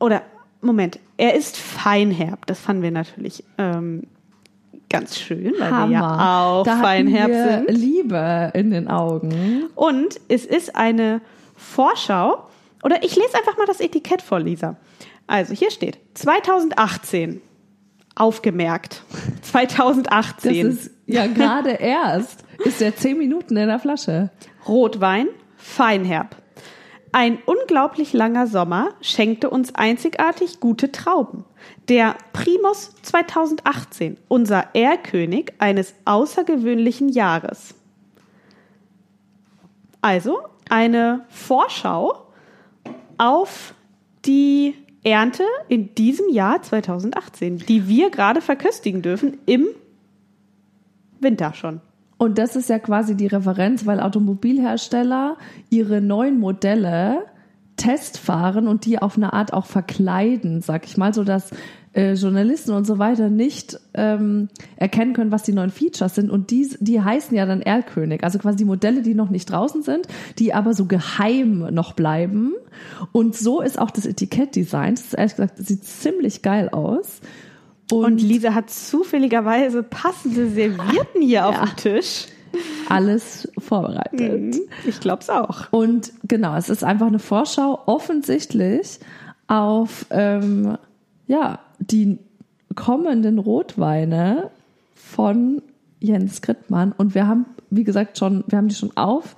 oder 0.00 0.22
Moment, 0.60 0.98
er 1.18 1.34
ist 1.34 1.56
feinherb. 1.56 2.46
Das 2.46 2.60
fanden 2.60 2.82
wir 2.82 2.90
natürlich 2.90 3.44
ähm, 3.58 4.04
ganz 4.88 5.18
schön, 5.18 5.52
weil 5.58 5.70
Hammer. 5.70 5.88
wir 5.88 5.98
ja 5.98 6.42
auch 6.42 6.64
da 6.64 6.76
feinherb 6.78 7.66
sind. 7.66 7.78
Liebe 7.78 8.50
in 8.54 8.70
den 8.70 8.88
Augen. 8.88 9.66
Und 9.74 10.20
es 10.28 10.44
ist 10.46 10.76
eine 10.76 11.20
Vorschau, 11.56 12.48
oder 12.82 13.02
ich 13.02 13.16
lese 13.16 13.34
einfach 13.36 13.56
mal 13.56 13.66
das 13.66 13.80
Etikett 13.80 14.22
vor, 14.22 14.40
Lisa. 14.40 14.76
Also 15.26 15.54
hier 15.54 15.70
steht 15.70 15.98
2018. 16.14 17.42
Aufgemerkt. 18.14 19.02
2018. 19.42 20.66
Das 20.66 20.74
ist 20.74 20.90
ja 21.06 21.26
gerade 21.26 21.70
erst. 21.80 22.44
Ist 22.64 22.80
ja 22.80 22.94
zehn 22.94 23.16
Minuten 23.16 23.56
in 23.56 23.68
der 23.68 23.78
Flasche. 23.78 24.30
Rotwein, 24.66 25.28
feinherb. 25.56 26.34
Ein 27.12 27.38
unglaublich 27.46 28.12
langer 28.12 28.46
Sommer 28.46 28.90
schenkte 29.00 29.50
uns 29.50 29.74
einzigartig 29.74 30.60
gute 30.60 30.90
Trauben. 30.92 31.44
Der 31.88 32.16
Primus 32.34 32.94
2018, 33.02 34.18
unser 34.28 34.74
Erlkönig 34.74 35.54
eines 35.58 35.94
außergewöhnlichen 36.04 37.08
Jahres. 37.08 37.74
Also 40.02 40.38
eine 40.68 41.24
Vorschau 41.30 42.26
auf 43.16 43.74
die 44.26 44.74
Ernte 45.02 45.44
in 45.68 45.94
diesem 45.94 46.28
Jahr 46.28 46.60
2018, 46.60 47.58
die 47.58 47.88
wir 47.88 48.10
gerade 48.10 48.42
verköstigen 48.42 49.00
dürfen 49.00 49.38
im 49.46 49.66
Winter 51.20 51.54
schon. 51.54 51.80
Und 52.18 52.36
das 52.36 52.56
ist 52.56 52.68
ja 52.68 52.78
quasi 52.78 53.16
die 53.16 53.28
Referenz, 53.28 53.86
weil 53.86 54.00
Automobilhersteller 54.00 55.38
ihre 55.70 56.00
neuen 56.00 56.38
Modelle 56.38 57.26
testfahren 57.76 58.68
und 58.68 58.84
die 58.84 59.00
auf 59.00 59.16
eine 59.16 59.32
Art 59.32 59.52
auch 59.52 59.66
verkleiden, 59.66 60.60
sag 60.60 60.84
ich 60.84 60.96
mal, 60.96 61.14
so 61.14 61.24
dass 61.24 61.50
äh, 61.92 62.14
Journalisten 62.14 62.72
und 62.72 62.86
so 62.86 62.98
weiter 62.98 63.28
nicht 63.28 63.78
ähm, 63.94 64.48
erkennen 64.76 65.14
können, 65.14 65.32
was 65.32 65.42
die 65.42 65.52
neuen 65.52 65.70
Features 65.70 66.14
sind. 66.14 66.30
Und 66.30 66.50
die, 66.50 66.68
die 66.80 67.00
heißen 67.00 67.36
ja 67.36 67.46
dann 67.46 67.62
Erlkönig, 67.62 68.24
also 68.24 68.38
quasi 68.38 68.58
die 68.58 68.64
Modelle, 68.64 69.02
die 69.02 69.14
noch 69.14 69.30
nicht 69.30 69.50
draußen 69.50 69.82
sind, 69.82 70.06
die 70.38 70.54
aber 70.54 70.74
so 70.74 70.86
geheim 70.86 71.68
noch 71.72 71.92
bleiben. 71.94 72.52
Und 73.12 73.36
so 73.36 73.60
ist 73.60 73.78
auch 73.78 73.90
das 73.90 74.06
Etikettdesign. 74.06 74.94
Das 74.94 75.04
ist 75.06 75.14
ehrlich 75.14 75.36
gesagt, 75.36 75.58
das 75.58 75.66
sieht 75.66 75.84
ziemlich 75.84 76.42
geil 76.42 76.68
aus. 76.68 77.20
Und, 77.90 78.20
Lisa 78.20 78.54
hat 78.54 78.68
zufälligerweise 78.70 79.82
passende 79.82 80.48
Servierten 80.50 81.22
hier 81.22 81.46
auf 81.48 81.58
dem 81.58 81.76
Tisch. 81.76 82.26
alles 82.88 83.50
vorbereitet. 83.58 84.56
Ich 84.86 85.00
glaube 85.00 85.22
es 85.22 85.30
auch. 85.30 85.72
Und 85.72 86.12
genau, 86.24 86.56
es 86.56 86.68
ist 86.68 86.84
einfach 86.84 87.06
eine 87.06 87.18
Vorschau 87.18 87.80
offensichtlich 87.86 88.98
auf 89.46 90.06
ähm, 90.10 90.76
ja, 91.26 91.60
die 91.90 92.18
kommenden 92.74 93.38
Rotweine 93.38 94.50
von 94.94 95.62
Jens 96.00 96.42
Grittmann. 96.42 96.92
Und 96.96 97.14
wir 97.14 97.26
haben, 97.26 97.46
wie 97.70 97.84
gesagt, 97.84 98.18
schon, 98.18 98.44
wir 98.46 98.58
haben 98.58 98.68
die 98.68 98.74
schon 98.74 98.96
auf. 98.96 99.34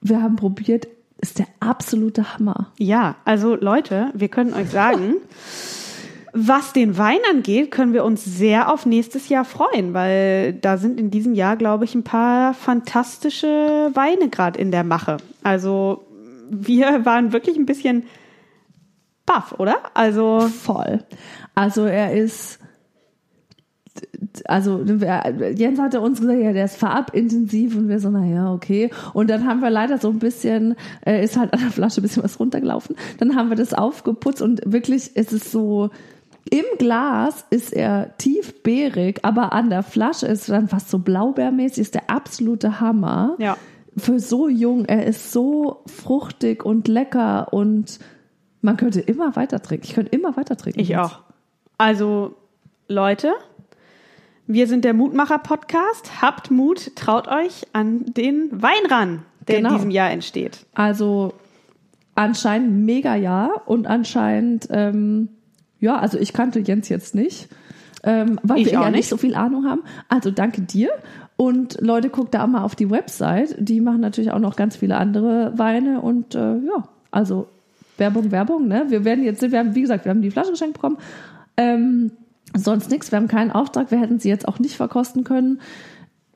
Wir 0.00 0.22
haben 0.22 0.36
probiert, 0.36 0.88
ist 1.18 1.38
der 1.38 1.46
absolute 1.60 2.34
Hammer. 2.34 2.72
Ja, 2.78 3.16
also 3.24 3.54
Leute, 3.54 4.10
wir 4.14 4.28
können 4.28 4.54
euch 4.54 4.70
sagen, 4.70 5.14
was 6.32 6.72
den 6.72 6.98
Wein 6.98 7.18
angeht, 7.30 7.70
können 7.70 7.92
wir 7.92 8.04
uns 8.04 8.24
sehr 8.24 8.72
auf 8.72 8.84
nächstes 8.84 9.28
Jahr 9.28 9.44
freuen, 9.44 9.94
weil 9.94 10.52
da 10.52 10.76
sind 10.76 11.00
in 11.00 11.10
diesem 11.10 11.34
Jahr, 11.34 11.56
glaube 11.56 11.84
ich, 11.84 11.94
ein 11.94 12.04
paar 12.04 12.52
fantastische 12.52 13.90
Weine 13.94 14.28
gerade 14.28 14.58
in 14.58 14.70
der 14.70 14.84
Mache. 14.84 15.16
Also 15.42 16.04
wir 16.50 17.04
waren 17.04 17.32
wirklich 17.32 17.56
ein 17.56 17.66
bisschen 17.66 18.04
baff, 19.26 19.54
oder? 19.58 19.76
Also 19.94 20.40
voll. 20.40 21.00
Also 21.54 21.84
er 21.84 22.12
ist 22.12 22.60
also 24.46 24.82
Jens 24.82 25.78
hatte 25.78 26.00
uns 26.00 26.20
gesagt, 26.20 26.40
ja, 26.40 26.52
der 26.52 26.66
ist 26.66 26.76
farbintensiv 26.76 27.76
und 27.76 27.88
wir 27.88 27.98
so, 28.00 28.10
naja, 28.10 28.52
okay. 28.52 28.90
Und 29.14 29.30
dann 29.30 29.46
haben 29.46 29.60
wir 29.60 29.70
leider 29.70 29.98
so 29.98 30.10
ein 30.10 30.18
bisschen, 30.18 30.74
äh, 31.04 31.24
ist 31.24 31.36
halt 31.36 31.52
an 31.52 31.60
der 31.60 31.70
Flasche 31.70 32.00
ein 32.00 32.02
bisschen 32.02 32.22
was 32.22 32.38
runtergelaufen. 32.38 32.96
Dann 33.18 33.36
haben 33.36 33.48
wir 33.48 33.56
das 33.56 33.74
aufgeputzt 33.74 34.42
und 34.42 34.60
wirklich 34.64 35.16
ist 35.16 35.32
es 35.32 35.50
so, 35.50 35.90
im 36.50 36.64
Glas 36.78 37.44
ist 37.50 37.72
er 37.72 38.16
tief 38.18 38.62
beerig, 38.62 39.20
aber 39.22 39.52
an 39.52 39.68
der 39.70 39.82
Flasche 39.82 40.26
ist 40.26 40.48
dann 40.48 40.68
fast 40.68 40.90
so 40.90 41.00
blaubeermäßig, 41.00 41.78
ist 41.78 41.94
der 41.94 42.08
absolute 42.08 42.80
Hammer. 42.80 43.34
Ja. 43.38 43.56
Für 43.96 44.20
so 44.20 44.48
jung, 44.48 44.84
er 44.84 45.06
ist 45.06 45.32
so 45.32 45.82
fruchtig 45.86 46.64
und 46.64 46.86
lecker 46.86 47.52
und 47.52 47.98
man 48.66 48.76
könnte 48.76 49.00
immer 49.00 49.36
weiter 49.36 49.62
trinken. 49.62 49.86
Ich 49.86 49.94
könnte 49.94 50.10
immer 50.10 50.36
weiter 50.36 50.56
trinken. 50.56 50.80
Ich 50.80 50.96
auch. 50.96 51.20
Also, 51.78 52.34
Leute, 52.88 53.32
wir 54.48 54.66
sind 54.66 54.84
der 54.84 54.92
Mutmacher-Podcast. 54.92 56.20
Habt 56.20 56.50
Mut, 56.50 56.96
traut 56.96 57.28
euch 57.28 57.66
an 57.72 58.04
den 58.06 58.50
Wein 58.50 58.90
ran, 58.90 59.22
der 59.46 59.58
genau. 59.58 59.70
in 59.70 59.74
diesem 59.76 59.90
Jahr 59.92 60.10
entsteht. 60.10 60.66
Also 60.74 61.34
anscheinend 62.16 62.84
mega 62.84 63.14
Jahr 63.14 63.62
und 63.66 63.86
anscheinend 63.86 64.66
ähm, 64.70 65.28
ja, 65.78 65.98
also 65.98 66.18
ich 66.18 66.32
kannte 66.32 66.58
Jens 66.58 66.88
jetzt 66.88 67.14
nicht, 67.14 67.48
ähm, 68.02 68.40
weil 68.42 68.58
ich 68.58 68.66
wir 68.66 68.72
ja 68.72 68.84
nicht. 68.86 68.96
nicht 68.96 69.08
so 69.08 69.16
viel 69.16 69.36
Ahnung 69.36 69.64
haben. 69.66 69.82
Also 70.08 70.32
danke 70.32 70.62
dir. 70.62 70.90
Und 71.36 71.80
Leute, 71.80 72.08
guckt 72.08 72.34
da 72.34 72.46
mal 72.46 72.62
auf 72.62 72.74
die 72.74 72.90
Website. 72.90 73.54
Die 73.58 73.80
machen 73.80 74.00
natürlich 74.00 74.32
auch 74.32 74.38
noch 74.40 74.56
ganz 74.56 74.74
viele 74.74 74.96
andere 74.96 75.52
Weine 75.56 76.00
und 76.00 76.34
äh, 76.34 76.56
ja, 76.56 76.88
also 77.12 77.48
Werbung, 77.98 78.30
Werbung. 78.30 78.68
Ne? 78.68 78.86
Wir 78.88 79.04
werden 79.04 79.24
jetzt, 79.24 79.42
wir 79.42 79.58
haben, 79.58 79.74
wie 79.74 79.82
gesagt, 79.82 80.04
wir 80.04 80.10
haben 80.10 80.22
die 80.22 80.30
Flasche 80.30 80.50
geschenkt 80.50 80.74
bekommen. 80.74 80.98
Ähm, 81.56 82.12
sonst 82.54 82.90
nichts. 82.90 83.10
Wir 83.10 83.16
haben 83.16 83.28
keinen 83.28 83.50
Auftrag. 83.50 83.90
Wir 83.90 84.00
hätten 84.00 84.18
sie 84.18 84.28
jetzt 84.28 84.46
auch 84.48 84.58
nicht 84.58 84.76
verkosten 84.76 85.24
können. 85.24 85.60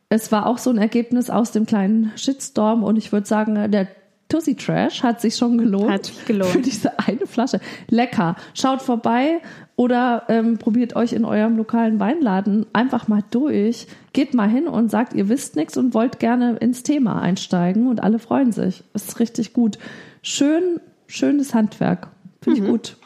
Es 0.08 0.32
war 0.32 0.46
auch 0.46 0.58
so 0.58 0.70
ein 0.70 0.78
Ergebnis 0.78 1.30
aus 1.30 1.52
dem 1.52 1.66
kleinen 1.66 2.12
Shitstorm 2.16 2.82
und 2.82 2.96
ich 2.96 3.12
würde 3.12 3.28
sagen, 3.28 3.70
der 3.70 3.86
Tussi 4.30 4.54
Trash 4.54 5.02
hat 5.02 5.20
sich 5.20 5.36
schon 5.36 5.58
gelohnt. 5.58 5.90
Hat 5.90 6.06
sich 6.06 6.24
gelohnt. 6.24 6.52
Für 6.52 6.60
diese 6.60 6.98
eine 6.98 7.26
Flasche. 7.26 7.60
Lecker. 7.88 8.36
Schaut 8.54 8.80
vorbei 8.80 9.40
oder 9.76 10.24
ähm, 10.28 10.56
probiert 10.56 10.96
euch 10.96 11.12
in 11.12 11.24
eurem 11.24 11.56
lokalen 11.56 12.00
Weinladen 12.00 12.66
einfach 12.72 13.08
mal 13.08 13.22
durch. 13.30 13.86
Geht 14.12 14.34
mal 14.34 14.48
hin 14.48 14.68
und 14.68 14.90
sagt, 14.90 15.14
ihr 15.14 15.28
wisst 15.28 15.56
nichts 15.56 15.76
und 15.76 15.94
wollt 15.94 16.18
gerne 16.20 16.56
ins 16.56 16.82
Thema 16.82 17.20
einsteigen 17.20 17.88
und 17.88 18.02
alle 18.02 18.18
freuen 18.18 18.52
sich. 18.52 18.84
Das 18.92 19.06
ist 19.06 19.20
richtig 19.20 19.52
gut. 19.52 19.78
Schön, 20.22 20.80
schönes 21.10 21.54
Handwerk. 21.54 22.08
Finde 22.42 22.60
mhm. 22.60 22.66
ich 22.66 22.70
gut. 22.70 22.96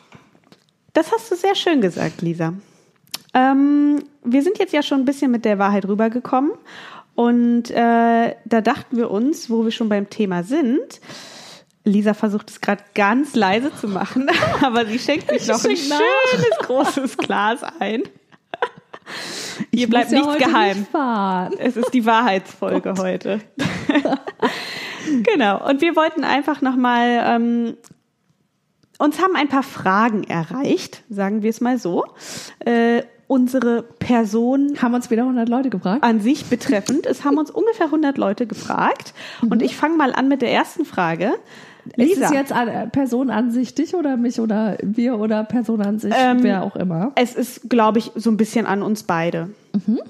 Das 0.93 1.11
hast 1.13 1.31
du 1.31 1.37
sehr 1.37 1.55
schön 1.55 1.81
gesagt, 1.81 2.23
Lisa. 2.23 2.55
Ähm, 3.35 4.05
wir 4.23 4.43
sind 4.43 4.59
jetzt 4.59 4.73
ja 4.73 4.83
schon 4.83 5.01
ein 5.01 5.05
bisschen 5.05 5.31
mit 5.31 5.45
der 5.45 5.59
Wahrheit 5.59 5.87
rübergekommen 5.87 6.53
und 7.15 7.71
äh, 7.71 8.35
da 8.45 8.61
dachten 8.61 8.97
wir 8.97 9.11
uns, 9.11 9.51
wo 9.51 9.65
wir 9.65 9.73
schon 9.73 9.89
beim 9.89 10.09
Thema 10.09 10.43
sind, 10.43 11.01
Lisa 11.85 12.15
versucht 12.15 12.51
es 12.51 12.61
gerade 12.61 12.83
ganz 12.95 13.35
leise 13.35 13.75
zu 13.75 13.89
machen, 13.89 14.29
aber 14.63 14.87
sie 14.87 14.99
schenkt 14.99 15.31
sich 15.31 15.47
noch 15.49 15.65
ein 15.65 15.77
schönes 15.77 16.59
großes 16.63 17.17
Glas 17.17 17.63
ein. 17.79 18.03
Hier 19.71 19.89
bleibt 19.89 20.11
ja 20.11 20.19
nichts 20.21 20.39
geheim. 20.39 20.87
Nicht 21.51 21.61
es 21.61 21.77
ist 21.77 21.93
die 21.93 22.07
Wahrheitsfolge 22.07 22.81
Gott. 22.95 22.99
heute. 22.99 23.41
genau. 25.25 25.69
Und 25.69 25.83
wir 25.83 25.95
wollten 25.95 26.25
einfach 26.25 26.63
nochmal, 26.63 27.23
ähm, 27.27 27.77
uns 28.99 29.21
haben 29.21 29.37
ein 29.37 29.49
paar 29.49 29.63
Fragen 29.63 30.25
erreicht, 30.25 31.03
sagen 31.11 31.43
wir 31.43 31.51
es 31.51 31.61
mal 31.61 31.79
so. 31.79 32.05
Äh, 32.61 33.03
unsere 33.27 33.83
Person 33.83 34.81
haben 34.83 34.95
uns 34.95 35.11
wieder 35.11 35.23
100 35.23 35.49
Leute 35.49 35.71
gefragt 35.71 36.03
an 36.05 36.21
sich 36.21 36.47
betreffend. 36.47 37.07
Es 37.07 37.25
haben 37.25 37.39
uns 37.39 37.51
ungefähr 37.51 37.87
100 37.87 38.19
Leute 38.19 38.47
gefragt 38.47 39.15
und 39.49 39.63
ich 39.63 39.77
fange 39.77 39.97
mal 39.97 40.13
an 40.13 40.29
mit 40.29 40.43
der 40.43 40.53
ersten 40.53 40.85
Frage. 40.85 41.33
Lisa. 41.97 42.13
Ist 42.13 42.31
es 42.31 42.31
jetzt 42.33 42.53
an, 42.53 42.91
Person 42.91 43.31
an 43.31 43.51
sich 43.51 43.75
dich 43.75 43.95
oder 43.95 44.17
mich 44.17 44.41
oder 44.41 44.79
wir 44.83 45.19
oder 45.19 45.45
Person 45.45 45.83
an 45.83 45.99
sich, 45.99 46.15
ähm, 46.17 46.43
wer 46.43 46.63
auch 46.63 46.77
immer? 46.77 47.13
Es 47.15 47.35
ist, 47.35 47.69
glaube 47.69 47.99
ich, 47.99 48.11
so 48.15 48.31
ein 48.31 48.37
bisschen 48.37 48.67
an 48.67 48.83
uns 48.83 49.03
beide. 49.03 49.51
Mhm. 49.73 50.01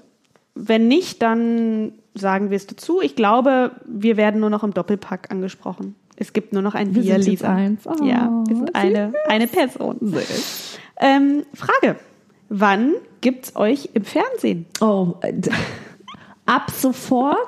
Wenn 0.54 0.86
nicht, 0.86 1.20
dann 1.20 1.92
sagen 2.14 2.50
wir 2.50 2.56
es 2.56 2.66
dazu. 2.66 3.00
Ich 3.00 3.16
glaube, 3.16 3.72
wir 3.86 4.16
werden 4.16 4.40
nur 4.40 4.50
noch 4.50 4.62
im 4.62 4.72
Doppelpack 4.72 5.32
angesprochen. 5.32 5.96
Es 6.16 6.32
gibt 6.32 6.52
nur 6.52 6.62
noch 6.62 6.74
ein 6.74 6.94
wir, 6.94 7.02
wir 7.02 7.22
sind 7.22 7.32
Lisa. 7.32 7.54
Eins. 7.54 7.86
Oh, 7.86 8.04
ja, 8.04 8.30
wir 8.46 8.56
sind 8.56 8.74
eine, 8.74 9.12
eine 9.26 9.46
Person. 9.46 9.98
Ähm, 10.98 11.44
Frage. 11.54 11.96
Wann 12.48 12.94
gibt's 13.20 13.56
euch 13.56 13.90
im 13.94 14.04
Fernsehen? 14.04 14.66
Oh, 14.80 15.14
ab 16.46 16.70
sofort, 16.70 17.38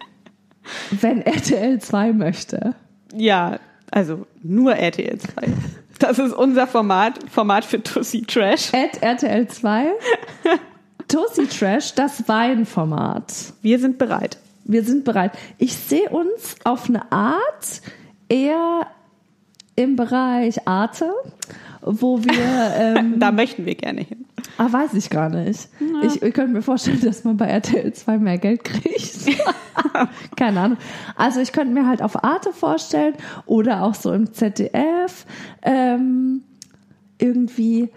wenn 0.90 1.22
RTL 1.22 1.80
2 1.80 2.12
möchte. 2.12 2.74
Ja, 3.14 3.58
also 3.90 4.26
nur 4.42 4.74
RTL 4.74 5.18
2. 5.18 5.30
Das 5.98 6.18
ist 6.18 6.32
unser 6.32 6.66
Format, 6.66 7.18
Format 7.30 7.64
für 7.64 7.82
Tussi 7.82 8.22
Trash. 8.22 8.72
At 8.74 9.02
RTL 9.02 9.46
2. 9.48 9.86
Tussi 11.08 11.46
Trash, 11.46 11.94
das 11.94 12.28
Weinformat. 12.28 13.32
Wir 13.62 13.78
sind 13.78 13.98
bereit. 13.98 14.38
Wir 14.70 14.84
sind 14.84 15.04
bereit. 15.04 15.32
Ich 15.58 15.74
sehe 15.74 16.08
uns 16.10 16.56
auf 16.64 16.88
eine 16.88 17.10
Art 17.10 17.82
eher 18.28 18.86
im 19.76 19.96
Bereich 19.96 20.66
Arte 20.66 21.12
wo 21.82 22.22
wir. 22.22 22.30
Ähm, 22.80 23.18
da 23.18 23.32
möchten 23.32 23.66
wir 23.66 23.74
gerne 23.74 24.02
hin. 24.02 24.24
Ah, 24.56 24.70
weiß 24.70 24.94
ich 24.94 25.10
gar 25.10 25.28
nicht. 25.28 25.68
Ja. 25.80 26.02
Ich, 26.06 26.22
ich 26.22 26.32
könnte 26.32 26.52
mir 26.52 26.62
vorstellen, 26.62 27.00
dass 27.02 27.24
man 27.24 27.36
bei 27.36 27.46
RTL 27.46 27.92
2 27.92 28.18
mehr 28.18 28.38
Geld 28.38 28.64
kriegt. 28.64 29.28
Keine 30.36 30.60
Ahnung. 30.60 30.78
Also 31.16 31.40
ich 31.40 31.52
könnte 31.52 31.74
mir 31.74 31.86
halt 31.86 32.00
auf 32.00 32.22
Arte 32.22 32.52
vorstellen 32.52 33.14
oder 33.44 33.82
auch 33.82 33.94
so 33.94 34.12
im 34.12 34.32
ZDF 34.32 35.26
ähm, 35.62 36.42
irgendwie 37.18 37.90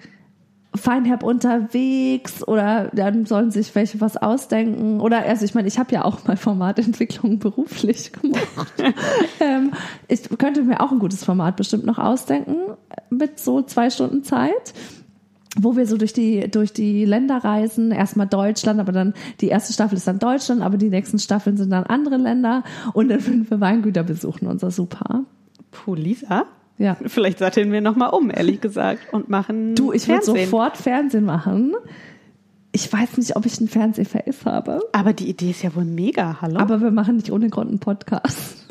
Feinherb 0.75 1.23
unterwegs 1.23 2.45
oder 2.47 2.89
dann 2.93 3.25
sollen 3.25 3.51
sich 3.51 3.73
welche 3.75 4.01
was 4.01 4.17
ausdenken. 4.17 4.99
Oder 5.01 5.23
also 5.23 5.45
ich 5.45 5.53
meine, 5.53 5.67
ich 5.67 5.77
habe 5.77 5.93
ja 5.93 6.03
auch 6.03 6.25
mal 6.25 6.37
Formatentwicklung 6.37 7.39
beruflich 7.39 8.11
gemacht. 8.11 8.73
ähm, 9.39 9.71
ich 10.07 10.27
könnte 10.37 10.63
mir 10.63 10.81
auch 10.81 10.91
ein 10.91 10.99
gutes 10.99 11.23
Format 11.23 11.57
bestimmt 11.57 11.85
noch 11.85 11.99
ausdenken 11.99 12.55
mit 13.09 13.39
so 13.39 13.61
zwei 13.61 13.89
Stunden 13.89 14.23
Zeit. 14.23 14.73
wo 15.55 15.75
wir 15.75 15.85
so 15.85 15.97
durch 15.97 16.13
die, 16.13 16.49
durch 16.49 16.73
die 16.73 17.05
Länder 17.05 17.37
reisen. 17.43 17.91
Erstmal 17.91 18.25
Deutschland, 18.25 18.79
aber 18.79 18.91
dann 18.91 19.13
die 19.39 19.49
erste 19.49 19.71
Staffel 19.71 19.97
ist 19.97 20.07
dann 20.07 20.17
Deutschland, 20.17 20.63
aber 20.63 20.77
die 20.77 20.89
nächsten 20.89 21.19
Staffeln 21.19 21.57
sind 21.57 21.69
dann 21.69 21.83
andere 21.83 22.17
Länder. 22.17 22.63
Und 22.93 23.09
dann 23.09 23.23
würden 23.23 23.47
wir 23.47 23.61
Weingüter 23.61 24.01
besuchen, 24.01 24.47
unser 24.47 24.71
Super. 24.71 25.25
Puh, 25.69 25.93
Lisa. 25.93 26.47
Ja. 26.77 26.97
Vielleicht 27.05 27.39
satteln 27.39 27.71
wir 27.71 27.81
nochmal 27.81 28.09
um, 28.09 28.31
ehrlich 28.31 28.61
gesagt, 28.61 29.13
und 29.13 29.29
machen 29.29 29.75
Du, 29.75 29.91
ich 29.91 30.07
würde 30.07 30.23
sofort 30.23 30.77
Fernsehen 30.77 31.25
machen. 31.25 31.73
Ich 32.71 32.91
weiß 32.91 33.17
nicht, 33.17 33.35
ob 33.35 33.45
ich 33.45 33.59
ein 33.61 33.67
Fernsehface 33.67 34.45
habe. 34.45 34.79
Aber 34.91 35.13
die 35.13 35.29
Idee 35.29 35.51
ist 35.51 35.61
ja 35.61 35.75
wohl 35.75 35.85
mega, 35.85 36.41
hallo? 36.41 36.59
Aber 36.59 36.81
wir 36.81 36.89
machen 36.89 37.17
nicht 37.17 37.31
ohne 37.31 37.49
Grund 37.49 37.69
einen 37.69 37.79
Podcast. 37.79 38.62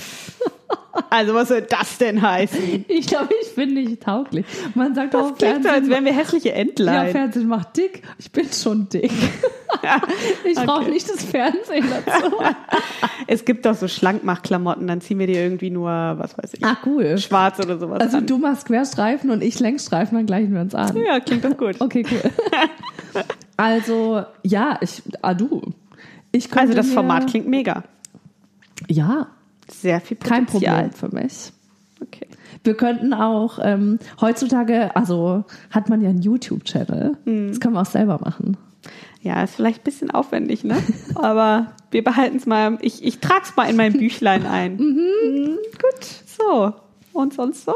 Also 1.11 1.35
was 1.35 1.49
soll 1.49 1.63
das 1.63 1.99
denn 1.99 2.21
heißen? 2.23 2.85
Ich 2.89 3.07
glaube, 3.07 3.29
ich 3.43 3.55
bin 3.55 3.75
nicht 3.75 4.03
tauglich. 4.03 4.45
Man 4.75 4.95
sagt 4.95 5.15
Das 5.15 5.23
auch, 5.33 5.39
klingt 5.39 5.63
so, 5.63 5.69
als 5.69 5.89
wären 5.89 6.05
wir 6.05 6.13
hässliche 6.13 6.51
ja, 6.51 6.55
Entlein. 6.57 7.11
Fernsehen 7.13 7.49
macht 7.49 7.77
dick. 7.77 8.03
Ich 8.19 8.31
bin 8.33 8.47
schon 8.53 8.89
dick. 8.89 9.11
Ich 10.45 10.55
brauche 10.55 10.83
Okay. 10.83 10.91
nicht 10.91 11.09
das 11.09 11.25
Fernsehen 11.25 11.87
dazu. 12.05 12.37
es 13.27 13.45
gibt 13.47 13.65
doch 13.65 13.75
so 13.75 13.89
Schlankmachklamotten, 13.89 14.87
dann 14.87 15.01
ziehen 15.01 15.19
wir 15.19 15.27
dir 15.27 15.43
irgendwie 15.43 15.71
nur, 15.71 15.89
was 15.89 16.37
weiß 16.37 16.55
ich, 16.55 16.65
Ah, 16.65 16.77
cool. 16.85 17.17
schwarz 17.19 17.59
oder 17.59 17.79
sowas 17.79 18.01
Also 18.01 18.19
an. 18.19 18.27
du 18.27 18.37
machst 18.39 18.67
Querstreifen 18.67 19.31
und 19.31 19.43
ich 19.43 19.59
Längsstreifen, 19.59 20.17
dann 20.19 20.27
gleichen 20.27 20.53
wir 20.53 20.61
uns 20.61 20.75
an. 20.75 20.95
ja, 20.99 21.19
klingt 21.21 21.45
doch 21.45 21.57
gut. 21.57 21.81
Okay, 21.81 22.05
cool. 22.11 22.21
Also, 23.57 24.25
ja, 24.43 24.79
ich, 24.81 25.03
ah, 25.23 25.35
du. 25.35 25.61
Ich 26.33 26.53
Also 26.57 26.75
das 26.75 26.91
Format 26.91 27.29
klingt 27.29 27.47
mega. 27.49 27.85
Ja, 28.89 29.29
Sehr 29.71 30.01
viel 30.01 30.17
kein 30.17 30.47
Potenzial. 30.47 30.89
Problem 30.89 30.93
für 30.93 31.15
mich. 31.15 31.53
Okay. 32.01 32.27
Wir 32.65 32.77
könnten 32.77 33.15
auch, 33.15 33.59
ähm, 33.63 33.99
heutzutage, 34.21 34.95
also 34.97 35.45
hat 35.71 35.89
man 35.89 36.01
ja 36.01 36.11
einen 36.11 36.23
YouTube-Channel. 36.23 37.17
Mhm. 37.25 37.49
Das 37.49 37.61
können 37.61 37.75
wir 37.75 37.81
auch 37.81 37.87
selber 37.87 38.19
machen. 38.21 38.57
Ja, 39.21 39.43
ist 39.45 39.55
vielleicht 39.55 39.83
ein 39.83 39.85
bisschen 39.85 40.11
aufwendig, 40.11 40.65
ne? 40.65 40.77
Aber 41.15 41.73
wir 41.91 42.03
behalten 42.03 42.37
es 42.37 42.47
mal. 42.47 42.79
Ich, 42.81 43.05
ich 43.05 43.21
trage 43.21 43.43
es 43.45 43.57
mal 43.57 43.71
in 43.71 43.77
mein 43.77 43.93
Büchlein 43.93 44.47
ein. 44.47 44.77
Mhm. 45.23 45.59
Gut, 45.81 46.05
so. 46.27 46.73
Und 47.13 47.35
sonst 47.35 47.65
so? 47.65 47.75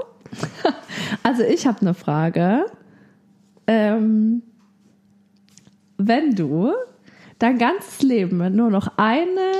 Also 1.23 1.43
ich 1.43 1.67
habe 1.67 1.81
eine 1.81 1.95
Frage. 1.95 2.67
Ähm, 3.67 4.43
wenn 5.99 6.35
du 6.35 6.73
dein 7.39 7.59
ganzes 7.59 8.03
Leben 8.03 8.55
nur 8.55 8.71
noch 8.71 8.93
eine 8.97 9.53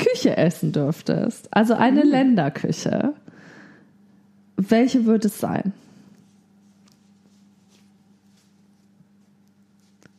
Küche 0.00 0.36
essen 0.36 0.72
dürftest, 0.72 1.48
also 1.50 1.74
eine 1.74 2.02
Länderküche, 2.02 3.12
welche 4.56 5.04
würde 5.04 5.28
es 5.28 5.38
sein? 5.38 5.72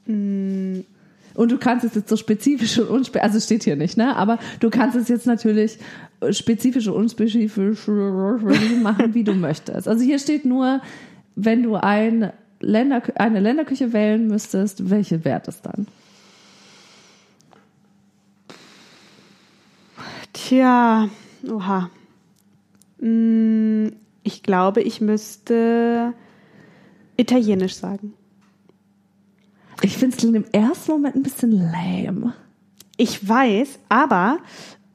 Und 0.07 0.85
du 1.35 1.57
kannst 1.57 1.85
es 1.85 1.95
jetzt 1.95 2.09
so 2.09 2.17
spezifisch 2.17 2.77
und 2.79 2.89
unspezifisch, 2.89 3.23
also 3.23 3.39
steht 3.39 3.63
hier 3.63 3.75
nicht, 3.75 3.97
ne? 3.97 4.15
Aber 4.15 4.39
du 4.59 4.69
kannst 4.69 4.95
es 4.97 5.07
jetzt 5.07 5.25
natürlich 5.25 5.79
spezifisch 6.31 6.87
und 6.87 6.95
unspezifisch 6.95 7.87
machen, 7.87 9.13
wie 9.13 9.23
du 9.23 9.33
möchtest. 9.33 9.87
Also 9.87 10.03
hier 10.03 10.19
steht 10.19 10.45
nur, 10.45 10.81
wenn 11.35 11.63
du 11.63 11.75
ein 11.75 12.31
Länder, 12.59 13.01
eine 13.15 13.39
Länderküche 13.39 13.93
wählen 13.93 14.27
müsstest, 14.27 14.89
welche 14.89 15.23
wäre 15.25 15.41
das 15.43 15.61
dann? 15.61 15.87
Tja, 20.33 21.09
oha. 21.49 21.89
Mm, 22.99 23.87
Ich 24.23 24.43
glaube, 24.43 24.81
ich 24.81 25.01
müsste 25.01 26.13
Italienisch 27.17 27.75
sagen. 27.75 28.13
Ich 29.81 29.97
finde 29.97 30.15
es 30.15 30.23
im 30.23 30.45
ersten 30.51 30.91
Moment 30.91 31.15
ein 31.15 31.23
bisschen 31.23 31.51
lame. 31.51 32.33
Ich 32.97 33.27
weiß, 33.27 33.79
aber, 33.89 34.37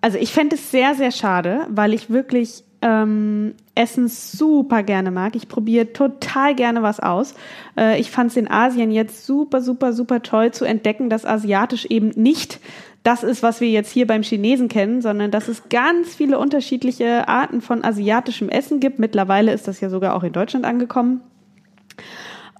also 0.00 0.16
ich 0.16 0.30
fände 0.32 0.54
es 0.54 0.70
sehr, 0.70 0.94
sehr 0.94 1.10
schade, 1.10 1.66
weil 1.70 1.92
ich 1.92 2.08
wirklich 2.08 2.62
ähm, 2.86 3.54
Essen 3.74 4.06
super 4.06 4.84
gerne 4.84 5.10
mag. 5.10 5.34
Ich 5.34 5.48
probiere 5.48 5.92
total 5.92 6.54
gerne 6.54 6.82
was 6.82 7.00
aus. 7.00 7.34
Äh, 7.76 7.98
ich 7.98 8.12
fand 8.12 8.30
es 8.30 8.36
in 8.36 8.48
Asien 8.48 8.92
jetzt 8.92 9.26
super, 9.26 9.60
super, 9.60 9.92
super 9.92 10.22
toll 10.22 10.52
zu 10.52 10.64
entdecken, 10.64 11.10
dass 11.10 11.26
asiatisch 11.26 11.86
eben 11.86 12.10
nicht 12.10 12.60
das 13.02 13.22
ist, 13.22 13.42
was 13.42 13.60
wir 13.60 13.68
jetzt 13.68 13.90
hier 13.90 14.06
beim 14.06 14.22
Chinesen 14.22 14.68
kennen, 14.68 15.00
sondern 15.00 15.30
dass 15.30 15.48
es 15.48 15.68
ganz 15.68 16.14
viele 16.14 16.38
unterschiedliche 16.38 17.28
Arten 17.28 17.60
von 17.60 17.84
asiatischem 17.84 18.48
Essen 18.48 18.80
gibt. 18.80 18.98
Mittlerweile 18.98 19.52
ist 19.52 19.68
das 19.68 19.80
ja 19.80 19.90
sogar 19.90 20.14
auch 20.14 20.22
in 20.22 20.32
Deutschland 20.32 20.64
angekommen. 20.64 21.20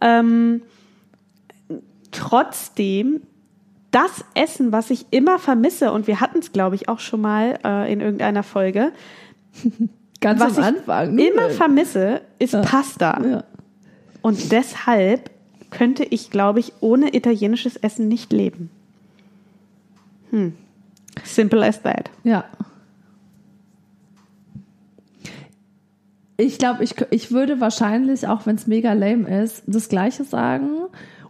Ähm, 0.01 0.63
trotzdem 2.13 3.23
das 3.91 4.25
Essen, 4.35 4.73
was 4.73 4.91
ich 4.91 5.07
immer 5.11 5.39
vermisse, 5.39 5.91
und 5.93 6.07
wir 6.07 6.21
hatten 6.21 6.39
es, 6.39 6.53
glaube 6.53 6.75
ich, 6.77 6.89
auch 6.89 7.01
schon 7.01 7.21
mal 7.21 7.59
äh, 7.65 7.93
in 7.93 8.01
irgendeiner 8.01 8.43
Folge, 8.43 8.93
Ganz 10.21 10.41
was 10.41 10.57
am 10.59 10.63
ich 10.63 10.69
Anfang. 10.81 11.19
immer 11.19 11.43
Nudeln. 11.43 11.51
vermisse, 11.57 12.21
ist 12.39 12.53
Ja. 12.55 12.63
Pasta. 12.63 13.21
Ja. 13.25 13.45
Und 14.23 14.51
deshalb 14.53 15.31
könnte 15.71 16.05
ich, 16.05 16.31
glaube 16.31 16.61
ich, 16.61 16.73
ohne 16.81 17.15
italienisches 17.15 17.77
Essen 17.77 18.09
nicht 18.09 18.33
leben. 18.33 18.71
Hm. 20.31 20.55
Simple 21.25 21.65
as 21.65 21.83
that. 21.83 22.11
Ja. 22.25 22.45
Ich 26.39 26.59
glaube, 26.59 26.85
ich, 26.85 26.95
ich 27.11 27.33
würde 27.33 27.61
wahrscheinlich, 27.61 28.27
auch 28.29 28.45
wenn 28.47 28.57
es 28.57 28.67
mega 28.67 28.93
lame 28.93 29.43
ist, 29.43 29.63
das 29.67 29.89
Gleiche 29.89 30.25
sagen. 30.25 30.71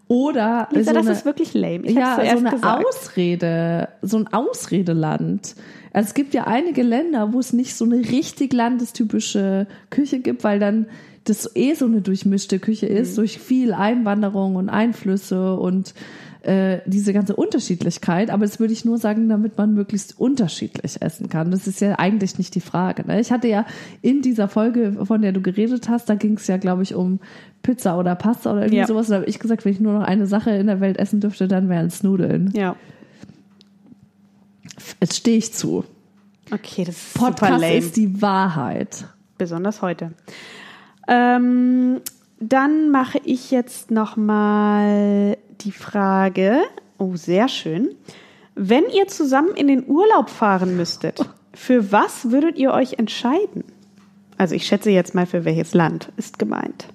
Oder 0.09 0.69
Lisa, 0.71 0.91
so 0.91 0.95
das 0.95 1.07
eine, 1.07 1.17
ist 1.17 1.25
wirklich 1.25 1.55
lame. 1.55 1.85
Ich 1.85 1.97
ja, 1.97 2.17
so 2.17 2.39
eine 2.39 2.51
gesagt. 2.51 2.87
Ausrede, 2.87 3.89
so 4.03 4.19
ein 4.19 4.29
Ausredeland. 4.29 5.57
Also 5.93 6.09
es 6.09 6.15
gibt 6.15 6.35
ja 6.35 6.45
einige 6.45 6.83
Länder, 6.83 7.33
wo 7.33 7.41
es 7.41 7.53
nicht 7.53 7.75
so 7.75 7.85
eine 7.85 7.97
richtig 7.97 8.53
landestypische 8.53 9.67
Küche 9.91 10.21
gibt, 10.21 10.45
weil 10.45 10.61
dann 10.61 10.87
das 11.29 11.51
eh 11.55 11.75
so 11.75 11.85
eine 11.87 12.01
durchmischte 12.03 12.59
Küche 12.59 12.87
ist, 12.87 13.13
Mhm. 13.13 13.17
durch 13.17 13.39
viel 13.39 13.73
Einwanderung 13.75 14.57
und 14.57 14.69
Einflüsse 14.69 15.55
und 15.57 15.95
äh, 16.43 16.81
diese 16.87 17.13
ganze 17.13 17.35
Unterschiedlichkeit. 17.35 18.31
Aber 18.31 18.45
das 18.47 18.61
würde 18.61 18.73
ich 18.73 18.85
nur 18.85 18.99
sagen, 18.99 19.29
damit 19.29 19.59
man 19.59 19.75
möglichst 19.75 20.19
unterschiedlich 20.21 21.03
essen 21.03 21.29
kann. 21.29 21.51
Das 21.51 21.67
ist 21.67 21.81
ja 21.81 21.99
eigentlich 21.99 22.39
nicht 22.39 22.55
die 22.55 22.61
Frage. 22.61 23.05
Ne? 23.05 23.21
Ich 23.21 23.33
hatte 23.33 23.49
ja 23.49 23.67
in 24.01 24.23
dieser 24.23 24.47
Folge, 24.49 25.05
von 25.07 25.23
der 25.23 25.33
du 25.33 25.41
geredet 25.43 25.89
hast, 25.89 26.09
da 26.09 26.15
ging 26.15 26.35
es 26.35 26.47
ja, 26.47 26.57
glaube 26.57 26.85
ich, 26.85 26.95
um 26.95 27.19
Pizza 27.63 27.99
oder 27.99 28.15
Pasta 28.15 28.53
oder 28.53 28.61
irgendwie 28.63 28.77
Ja. 28.79 28.87
sowas. 28.87 29.09
Da 29.09 29.17
habe 29.17 29.25
ich 29.27 29.41
gesagt, 29.41 29.65
wenn 29.65 29.73
ich 29.73 29.81
nur 29.81 29.93
noch 29.95 30.05
eine 30.05 30.29
Sache 30.29 30.51
in 30.53 30.69
der 30.69 30.81
Welt 30.81 30.99
essen 30.99 31.19
dürfte, 31.21 31.49
dann 31.49 31.69
wären 31.69 31.87
es 31.87 32.05
Nudeln. 32.05 32.53
Ja. 32.55 32.77
Jetzt 35.01 35.17
stehe 35.17 35.39
ich 35.39 35.53
zu. 35.53 35.85
Okay, 36.53 36.85
das 36.85 36.97
ist 36.97 37.15
super 37.15 37.33
Podcast 37.33 37.61
lame. 37.61 37.77
ist 37.77 37.97
die 37.97 38.23
Wahrheit. 38.23 39.05
Besonders 39.39 39.83
heute. 39.83 40.13
Ähm, 41.07 42.01
dann 42.39 42.91
mache 42.91 43.21
ich 43.25 43.51
jetzt 43.51 43.91
noch 43.91 44.17
mal 44.17 45.37
die 45.61 45.73
Frage. 45.73 46.63
Oh, 46.99 47.17
sehr 47.17 47.49
schön. 47.49 47.91
Wenn 48.55 48.85
ihr 48.95 49.07
zusammen 49.07 49.55
in 49.55 49.69
den 49.69 49.87
Urlaub 49.87 50.31
fahren 50.31 50.77
müsstet, 50.77 51.21
für 51.55 51.93
was 51.93 52.31
würdet 52.31 52.57
ihr 52.57 52.73
euch 52.73 52.95
entscheiden? 52.99 53.65
Also 54.39 54.55
ich 54.55 54.67
schätze 54.67 54.91
jetzt 54.91 55.15
mal, 55.15 55.27
für 55.27 55.45
welches 55.45 55.75
Land 55.75 56.13
ist 56.17 56.39
gemeint. 56.39 56.89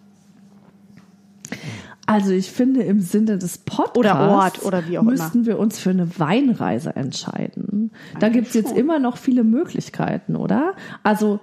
Also 2.05 2.31
ich 2.31 2.51
finde, 2.51 2.83
im 2.83 2.99
Sinne 2.99 3.37
des 3.37 3.59
Podcasts 3.59 3.97
Oder 3.97 4.29
Ort 4.29 4.65
oder 4.65 4.87
wie 4.87 4.97
auch 4.97 5.03
immer. 5.03 5.11
müssten 5.11 5.45
wir 5.45 5.57
uns 5.57 5.79
für 5.79 5.91
eine 5.91 6.19
Weinreise 6.19 6.95
entscheiden. 6.95 7.91
Da 8.19 8.29
gibt 8.29 8.47
es 8.47 8.53
jetzt 8.53 8.75
immer 8.75 8.99
noch 8.99 9.17
viele 9.17 9.43
Möglichkeiten, 9.43 10.35
oder? 10.35 10.73
Also 11.03 11.39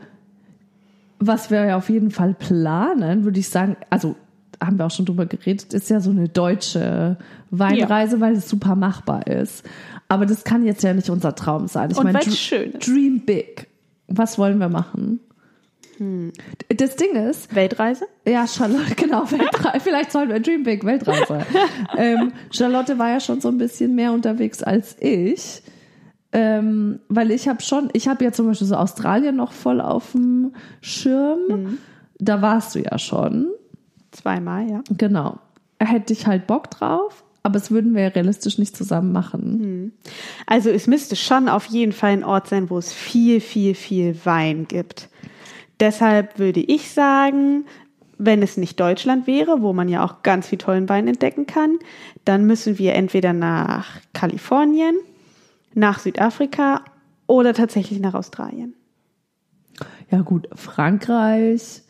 was 1.19 1.51
wir 1.51 1.65
ja 1.65 1.77
auf 1.77 1.89
jeden 1.89 2.11
Fall 2.11 2.35
planen, 2.35 3.25
würde 3.25 3.41
ich 3.41 3.49
sagen, 3.49 3.77
also 3.91 4.17
haben 4.63 4.79
wir 4.79 4.87
auch 4.87 4.91
schon 4.91 5.07
drüber 5.07 5.27
geredet, 5.27 5.73
ist 5.73 5.91
ja 5.91 6.01
so 6.01 6.11
eine 6.11 6.29
deutsche 6.29 7.17
Weinreise, 7.51 8.21
weil 8.21 8.35
es 8.35 8.49
super 8.49 8.75
machbar 8.75 9.27
ist. 9.27 9.65
Aber 10.09 10.27
das 10.27 10.45
kann 10.45 10.65
jetzt 10.65 10.83
ja 10.83 10.95
nicht 10.95 11.11
unser 11.11 11.35
Traum 11.35 11.69
sein. 11.69 11.91
Ich 11.91 11.99
Und 11.99 12.13
meine, 12.13 12.31
schön 12.33 12.73
ist. 12.73 12.87
Dream 12.87 13.21
big. 13.21 13.69
Was 14.09 14.39
wollen 14.39 14.59
wir 14.59 14.69
machen? 14.69 15.21
Hm. 15.99 16.33
Das 16.69 16.97
Ding 16.97 17.15
ist, 17.15 17.55
Weltreise? 17.55 18.07
ja, 18.27 18.47
Charlotte, 18.47 18.95
genau, 18.97 19.31
Weltreise. 19.31 19.81
Vielleicht 19.81 20.13
sollen 20.13 20.31
wir 20.31 20.41
Dream 20.41 20.63
Big 20.63 20.85
Weltreise. 20.85 21.45
ähm, 21.97 22.33
Charlotte 22.51 22.99
war 22.99 23.11
ja 23.11 23.21
schon 23.21 23.41
so 23.41 23.49
ein 23.49 23.59
bisschen 23.59 23.95
mehr 23.95 24.13
unterwegs 24.13 24.63
als 24.63 24.97
ich. 25.01 25.63
Ähm, 26.41 27.01
weil 27.09 27.33
ich 27.33 27.49
habe 27.49 27.61
schon, 27.63 27.89
ich 27.95 28.07
habe 28.07 28.25
ja 28.25 28.31
zum 28.31 28.47
Beispiel 28.47 28.69
so 28.69 28.77
Australien 28.77 29.35
noch 29.35 29.51
voll 29.51 29.81
auf 29.81 30.13
dem 30.13 30.53
Schirm. 30.81 31.39
Mhm. 31.49 31.79
Da 32.19 32.41
warst 32.43 32.77
du 32.77 32.79
ja 32.79 32.97
schon. 32.97 33.49
Zweimal, 34.13 34.71
ja. 34.71 34.83
Genau. 34.97 35.39
Hätte 35.81 36.13
ich 36.13 36.29
halt 36.29 36.47
Bock 36.47 36.71
drauf, 36.71 37.25
aber 37.43 37.57
es 37.57 37.73
würden 37.73 37.95
wir 37.95 38.03
ja 38.03 38.09
realistisch 38.09 38.57
nicht 38.59 38.77
zusammen 38.77 39.11
machen. 39.11 39.93
Also 40.47 40.71
es 40.71 40.87
müsste 40.87 41.17
schon 41.17 41.49
auf 41.49 41.67
jeden 41.67 41.93
Fall 41.93 42.11
ein 42.11 42.25
Ort 42.25 42.47
sein, 42.49 42.71
wo 42.71 42.79
es 42.79 42.93
viel, 42.93 43.41
viel, 43.41 43.75
viel 43.75 44.17
Wein 44.25 44.69
gibt. 44.69 45.09
Deshalb 45.81 46.39
würde 46.39 46.61
ich 46.61 46.91
sagen, 46.91 47.65
wenn 48.17 48.43
es 48.43 48.57
nicht 48.57 48.79
Deutschland 48.79 49.27
wäre, 49.27 49.63
wo 49.63 49.73
man 49.73 49.89
ja 49.89 50.05
auch 50.05 50.23
ganz 50.23 50.49
viel 50.49 50.59
tollen 50.59 50.89
Wein 50.89 51.09
entdecken 51.09 51.47
kann, 51.47 51.79
dann 52.25 52.47
müssen 52.47 52.79
wir 52.79 52.95
entweder 52.95 53.33
nach 53.33 53.87
Kalifornien, 54.13 54.97
nach 55.79 55.99
Südafrika 56.01 56.85
oder 57.27 57.55
tatsächlich 57.55 58.01
nach 58.01 58.15
Australien. 58.15 58.75
Ja 60.11 60.23
gut, 60.23 60.49
Frankreich, 60.55 61.83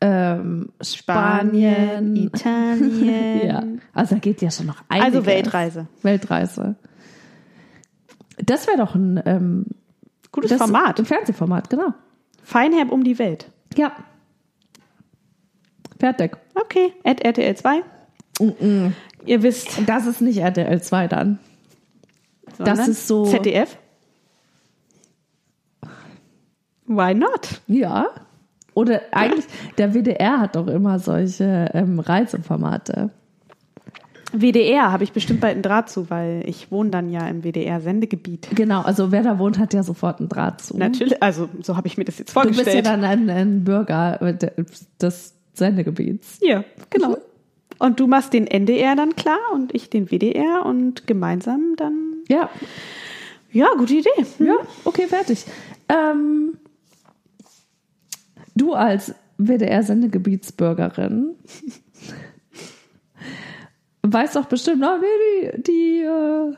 ähm, 0.00 0.72
Spanien, 0.80 2.16
Italien. 2.16 3.46
ja, 3.46 3.64
also 3.92 4.16
da 4.16 4.20
geht 4.20 4.42
ja 4.42 4.50
schon 4.50 4.66
noch 4.66 4.82
einiges. 4.88 5.14
Also 5.14 5.26
Weltreise. 5.26 5.86
Weltreise. 6.02 6.76
Das 8.38 8.66
wäre 8.66 8.78
doch 8.78 8.94
ein 8.94 9.22
ähm, 9.24 9.66
Gutes 10.32 10.50
das, 10.50 10.58
Format. 10.58 10.98
Ein 10.98 11.04
Fernsehformat, 11.04 11.70
genau. 11.70 11.94
Feinherb 12.42 12.90
um 12.90 13.04
die 13.04 13.18
Welt. 13.18 13.50
Ja. 13.76 13.92
Fertig. 16.00 16.36
Okay, 16.54 16.92
at 17.04 17.20
RTL 17.20 17.54
2. 17.54 17.82
Ihr 19.26 19.42
wisst, 19.42 19.82
Das 19.86 20.06
ist 20.06 20.20
nicht 20.20 20.38
RTL 20.38 20.82
2 20.82 21.06
dann. 21.06 21.38
Das 22.58 22.88
ist 22.88 23.06
so- 23.08 23.24
ZDF. 23.24 23.76
Why 26.86 27.14
not? 27.14 27.60
Ja. 27.66 28.08
Oder 28.74 29.00
eigentlich, 29.12 29.44
der 29.78 29.94
WDR 29.94 30.40
hat 30.40 30.56
doch 30.56 30.66
immer 30.66 30.98
solche 30.98 31.70
ähm, 31.74 31.98
Reiseformate. 32.00 33.10
WDR 34.34 34.90
habe 34.90 35.04
ich 35.04 35.12
bestimmt 35.12 35.40
bald 35.42 35.54
einen 35.54 35.62
Draht 35.62 35.90
zu, 35.90 36.08
weil 36.08 36.42
ich 36.46 36.70
wohne 36.72 36.88
dann 36.88 37.10
ja 37.10 37.28
im 37.28 37.42
WDR-Sendegebiet. 37.44 38.48
Genau, 38.54 38.80
also 38.80 39.12
wer 39.12 39.22
da 39.22 39.38
wohnt, 39.38 39.58
hat 39.58 39.74
ja 39.74 39.82
sofort 39.82 40.20
einen 40.20 40.30
Draht 40.30 40.62
zu. 40.62 40.76
Natürlich, 40.78 41.22
also 41.22 41.50
so 41.60 41.76
habe 41.76 41.86
ich 41.86 41.98
mir 41.98 42.04
das 42.04 42.18
jetzt 42.18 42.34
Du 42.34 42.40
bist 42.40 42.56
ja 42.60 42.64
vorgestellt. 42.64 42.86
dann 42.86 43.04
ein, 43.04 43.28
ein 43.28 43.62
Bürger 43.64 44.22
äh, 44.22 44.34
des 45.00 45.34
Sendegebiets. 45.52 46.38
Ja, 46.40 46.64
genau. 46.88 47.18
Und 47.78 48.00
du 48.00 48.06
machst 48.06 48.32
den 48.32 48.46
NDR 48.46 48.96
dann 48.96 49.16
klar 49.16 49.38
und 49.52 49.74
ich 49.74 49.90
den 49.90 50.06
WDR 50.10 50.64
und 50.64 51.06
gemeinsam 51.06 51.74
dann. 51.76 52.11
Ja, 52.32 52.48
Ja, 53.52 53.68
gute 53.76 53.94
Idee. 53.94 54.08
ja, 54.38 54.56
okay, 54.84 55.06
fertig. 55.06 55.44
Ähm, 55.88 56.56
du 58.54 58.72
als 58.72 59.14
WDR-Sendegebietsbürgerin 59.36 61.34
weißt 64.02 64.36
doch 64.36 64.46
bestimmt, 64.46 64.78
na, 64.80 64.98
die, 64.98 65.62
die 65.62 66.00
äh, 66.00 66.54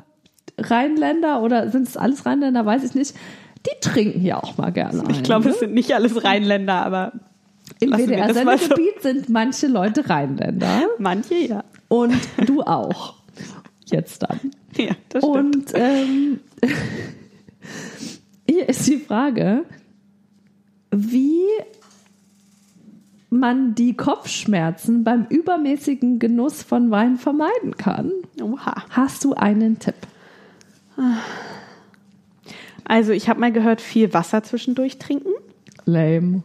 Rheinländer 0.59 1.43
oder 1.43 1.71
sind 1.71 1.89
es 1.89 1.97
alles 1.97 2.25
Rheinländer, 2.25 2.65
weiß 2.65 2.85
ich 2.85 2.95
nicht, 2.95 3.17
die 3.67 3.81
trinken 3.81 4.25
ja 4.25 4.41
auch 4.41 4.57
mal 4.57 4.71
gerne. 4.71 5.03
Ich 5.11 5.25
glaube, 5.25 5.47
ne? 5.47 5.51
es 5.51 5.59
sind 5.59 5.75
nicht 5.75 5.93
alles 5.93 6.23
Rheinländer, 6.23 6.75
aber 6.75 7.15
Im 7.81 7.91
mal 7.91 7.99
so. 7.99 8.07
WDR-Sendegebiet 8.07 9.03
sind 9.03 9.29
manche 9.29 9.67
Leute 9.67 10.09
Rheinländer 10.09 10.83
manche 10.99 11.35
ja. 11.35 11.65
und 11.89 12.15
du 12.47 12.63
auch. 12.63 13.15
Jetzt 13.87 14.23
dann. 14.23 14.39
Ja, 14.79 14.97
das 15.09 15.25
stimmt. 15.25 15.57
Und 15.57 15.73
ähm, 15.75 16.41
hier 18.49 18.69
ist 18.69 18.87
die 18.89 18.99
Frage, 18.99 19.65
wie 20.91 21.45
man 23.31 23.75
die 23.75 23.97
Kopfschmerzen 23.97 25.05
beim 25.05 25.27
übermäßigen 25.29 26.19
Genuss 26.19 26.63
von 26.63 26.91
Wein 26.91 27.17
vermeiden 27.17 27.77
kann. 27.77 28.13
Oha. 28.41 28.85
Hast 28.91 29.25
du 29.25 29.35
einen 29.35 29.79
Tipp? 29.79 29.95
Also, 32.85 33.13
ich 33.13 33.29
habe 33.29 33.41
mal 33.41 33.53
gehört, 33.53 33.81
viel 33.81 34.15
Wasser 34.15 34.43
zwischendurch 34.43 34.99
trinken. 34.99 35.33
Lame. 35.85 36.43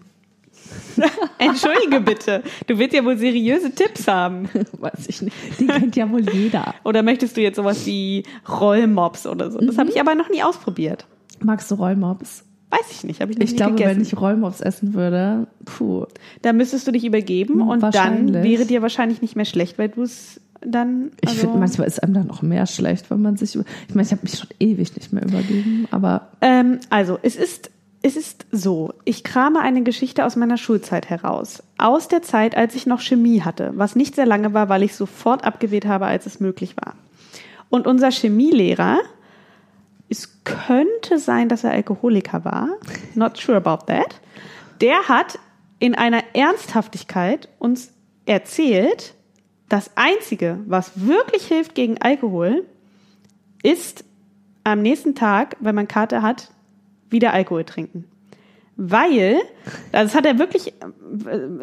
Entschuldige 1.37 2.01
bitte. 2.01 2.43
Du 2.67 2.77
willst 2.77 2.93
ja 2.95 3.03
wohl 3.03 3.17
seriöse 3.17 3.71
Tipps 3.73 4.07
haben. 4.07 4.49
Weiß 4.73 5.07
ich 5.07 5.21
nicht. 5.21 5.35
Die 5.59 5.67
kennt 5.67 5.95
ja 5.95 6.09
wohl 6.11 6.21
jeder. 6.29 6.73
Oder 6.83 7.03
möchtest 7.03 7.37
du 7.37 7.41
jetzt 7.41 7.55
sowas 7.55 7.85
wie 7.85 8.23
Rollmops 8.47 9.25
oder 9.27 9.51
so? 9.51 9.59
Das 9.59 9.75
Mhm. 9.75 9.79
habe 9.79 9.89
ich 9.89 9.99
aber 9.99 10.15
noch 10.15 10.29
nie 10.29 10.43
ausprobiert. 10.43 11.05
Magst 11.41 11.71
du 11.71 11.75
Rollmops? 11.75 12.43
Weiß 12.71 12.91
ich 12.91 13.03
nicht, 13.03 13.21
habe 13.21 13.31
ich 13.31 13.39
Ich 13.41 13.51
nie 13.51 13.55
glaube, 13.57 13.71
gegessen. 13.73 13.95
wenn 13.95 14.01
ich 14.03 14.19
Rollmops 14.19 14.61
essen 14.61 14.93
würde, 14.93 15.47
puh. 15.65 16.05
Da 16.43 16.53
müsstest 16.53 16.85
du 16.85 16.91
dich 16.91 17.03
übergeben 17.03 17.61
und 17.61 17.81
dann 17.81 18.33
wäre 18.43 18.65
dir 18.65 18.81
wahrscheinlich 18.83 19.21
nicht 19.23 19.35
mehr 19.35 19.45
schlecht, 19.45 19.79
weil 19.79 19.89
du 19.89 20.03
es 20.03 20.39
dann. 20.61 21.11
Ich 21.21 21.29
also- 21.29 21.41
finde, 21.41 21.57
manchmal 21.57 21.87
ist 21.87 22.03
einem 22.03 22.13
dann 22.13 22.27
noch 22.27 22.41
mehr 22.43 22.67
schlecht, 22.67 23.09
wenn 23.09 23.21
man 23.23 23.37
sich. 23.37 23.55
über- 23.55 23.63
Ich 23.87 23.95
meine, 23.95 24.05
ich 24.05 24.11
habe 24.11 24.21
mich 24.23 24.37
schon 24.37 24.49
ewig 24.59 24.95
nicht 24.95 25.11
mehr 25.13 25.23
übergeben, 25.23 25.87
aber 25.89 26.27
Ähm, 26.41 26.79
also, 26.91 27.17
es 27.23 27.35
ist, 27.37 27.71
es 28.01 28.15
ist 28.15 28.45
so. 28.51 28.93
Ich 29.03 29.23
krame 29.23 29.59
eine 29.59 29.83
Geschichte 29.83 30.25
aus 30.25 30.35
meiner 30.35 30.57
Schulzeit 30.57 31.09
heraus. 31.09 31.63
Aus 31.77 32.07
der 32.07 32.21
Zeit, 32.21 32.55
als 32.55 32.75
ich 32.75 32.85
noch 32.85 33.01
Chemie 33.01 33.41
hatte, 33.41 33.71
was 33.75 33.95
nicht 33.95 34.15
sehr 34.15 34.25
lange 34.25 34.53
war, 34.53 34.69
weil 34.69 34.83
ich 34.83 34.95
sofort 34.95 35.43
abgewählt 35.43 35.85
habe, 35.85 36.05
als 36.05 36.25
es 36.25 36.39
möglich 36.39 36.75
war. 36.77 36.95
Und 37.69 37.87
unser 37.87 38.11
Chemielehrer, 38.11 38.99
es 40.07 40.43
könnte 40.43 41.19
sein, 41.19 41.49
dass 41.49 41.63
er 41.63 41.71
Alkoholiker 41.71 42.45
war, 42.45 42.69
not 43.15 43.37
sure 43.37 43.57
about 43.57 43.85
that, 43.87 44.19
der 44.81 45.07
hat 45.09 45.37
in 45.79 45.93
einer 45.93 46.23
Ernsthaftigkeit 46.33 47.49
uns 47.59 47.91
erzählt, 48.25 49.13
das 49.67 49.91
Einzige, 49.95 50.59
was 50.65 51.05
wirklich 51.05 51.47
hilft 51.47 51.75
gegen 51.75 52.01
Alkohol, 52.01 52.65
ist 53.61 54.03
am 54.63 54.81
nächsten 54.81 55.15
Tag, 55.15 55.57
wenn 55.59 55.75
man 55.75 55.87
Kater 55.87 56.21
hat, 56.21 56.49
wieder 57.09 57.33
Alkohol 57.33 57.63
trinken. 57.63 58.05
Weil, 58.81 59.41
das 59.91 60.15
hat 60.15 60.25
er 60.25 60.39
wirklich, 60.39 60.73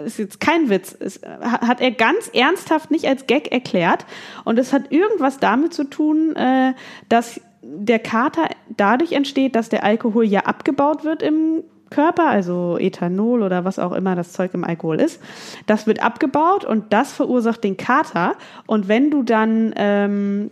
ist 0.04 0.18
jetzt 0.18 0.38
kein 0.38 0.68
Witz, 0.68 0.94
es 1.00 1.22
hat 1.24 1.80
er 1.80 1.90
ganz 1.90 2.28
ernsthaft 2.35 2.90
nicht 2.90 3.06
als 3.06 3.26
Gag 3.26 3.50
erklärt. 3.50 4.04
Und 4.44 4.59
es 4.59 4.74
hat 4.74 4.92
irgendwas 4.92 5.38
damit 5.38 5.72
zu 5.72 5.85
tun, 5.85 6.37
äh, 6.37 6.74
dass 7.09 7.40
der 7.62 8.00
Kater 8.00 8.50
dadurch 8.76 9.12
entsteht, 9.12 9.56
dass 9.56 9.70
der 9.70 9.82
Alkohol 9.82 10.24
ja 10.24 10.40
abgebaut 10.40 11.04
wird 11.04 11.22
im 11.22 11.64
Körper, 11.88 12.26
also 12.28 12.76
Ethanol 12.78 13.42
oder 13.42 13.64
was 13.64 13.78
auch 13.78 13.92
immer 13.92 14.14
das 14.14 14.32
Zeug 14.32 14.52
im 14.52 14.64
Alkohol 14.64 15.00
ist. 15.00 15.18
Das 15.66 15.87
wird 15.87 16.02
abgebaut 16.02 16.66
und 16.66 16.92
das 16.92 17.14
verursacht 17.14 17.64
den 17.64 17.78
Kater. 17.78 18.37
Und 18.66 18.88
wenn 18.88 19.11
du 19.11 19.22
dann 19.22 19.72
ähm, 19.76 20.50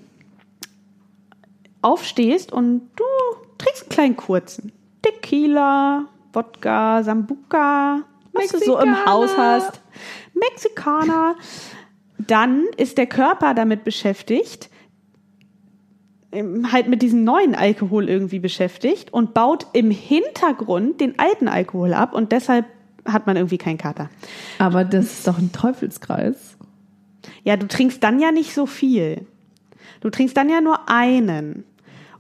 aufstehst 1.83 2.53
und 2.53 2.89
du 2.97 3.05
trinkst 3.59 3.83
einen 3.83 3.91
kleinen 3.91 4.17
kurzen 4.17 4.73
Tequila, 5.05 6.07
Wodka, 6.33 7.03
Sambuca, 7.03 8.03
was 8.33 8.49
du 8.49 8.59
so 8.59 8.79
im. 8.81 9.07
Haus 9.07 9.37
hast, 9.37 9.81
Mexikaner, 10.35 11.37
dann 12.19 12.65
ist 12.77 12.99
der 12.99 13.07
Körper 13.07 13.55
damit 13.55 13.85
beschäftigt, 13.85 14.71
halt 16.73 16.89
mit 16.89 17.03
diesem 17.03 17.23
neuen 17.23 17.55
Alkohol 17.55 18.09
irgendwie 18.09 18.41
beschäftigt 18.41 19.13
und 19.13 19.35
baut 19.35 19.67
im 19.73 19.91
Hintergrund 19.91 21.01
den 21.01 21.19
alten 21.19 21.49
Alkohol 21.49 21.95
ab 21.95 22.13
und 22.15 22.33
deshalb 22.33 22.67
hat 23.05 23.27
man 23.27 23.37
irgendwie 23.37 23.59
keinen 23.59 23.79
Kater. 23.79 24.09
Aber 24.59 24.85
das 24.85 25.05
ist 25.05 25.29
doch 25.29 25.39
ein 25.39 25.53
Teufelskreis. 25.53 26.57
Ja, 27.45 27.57
du 27.57 27.69
trinkst 27.69 28.03
dann 28.03 28.19
ja 28.19 28.33
nicht 28.33 28.55
so 28.55 28.67
viel. 28.67 29.27
Du 30.01 30.11
trinkst 30.11 30.37
dann 30.37 30.49
ja 30.49 30.61
nur 30.61 30.89
einen 30.89 31.65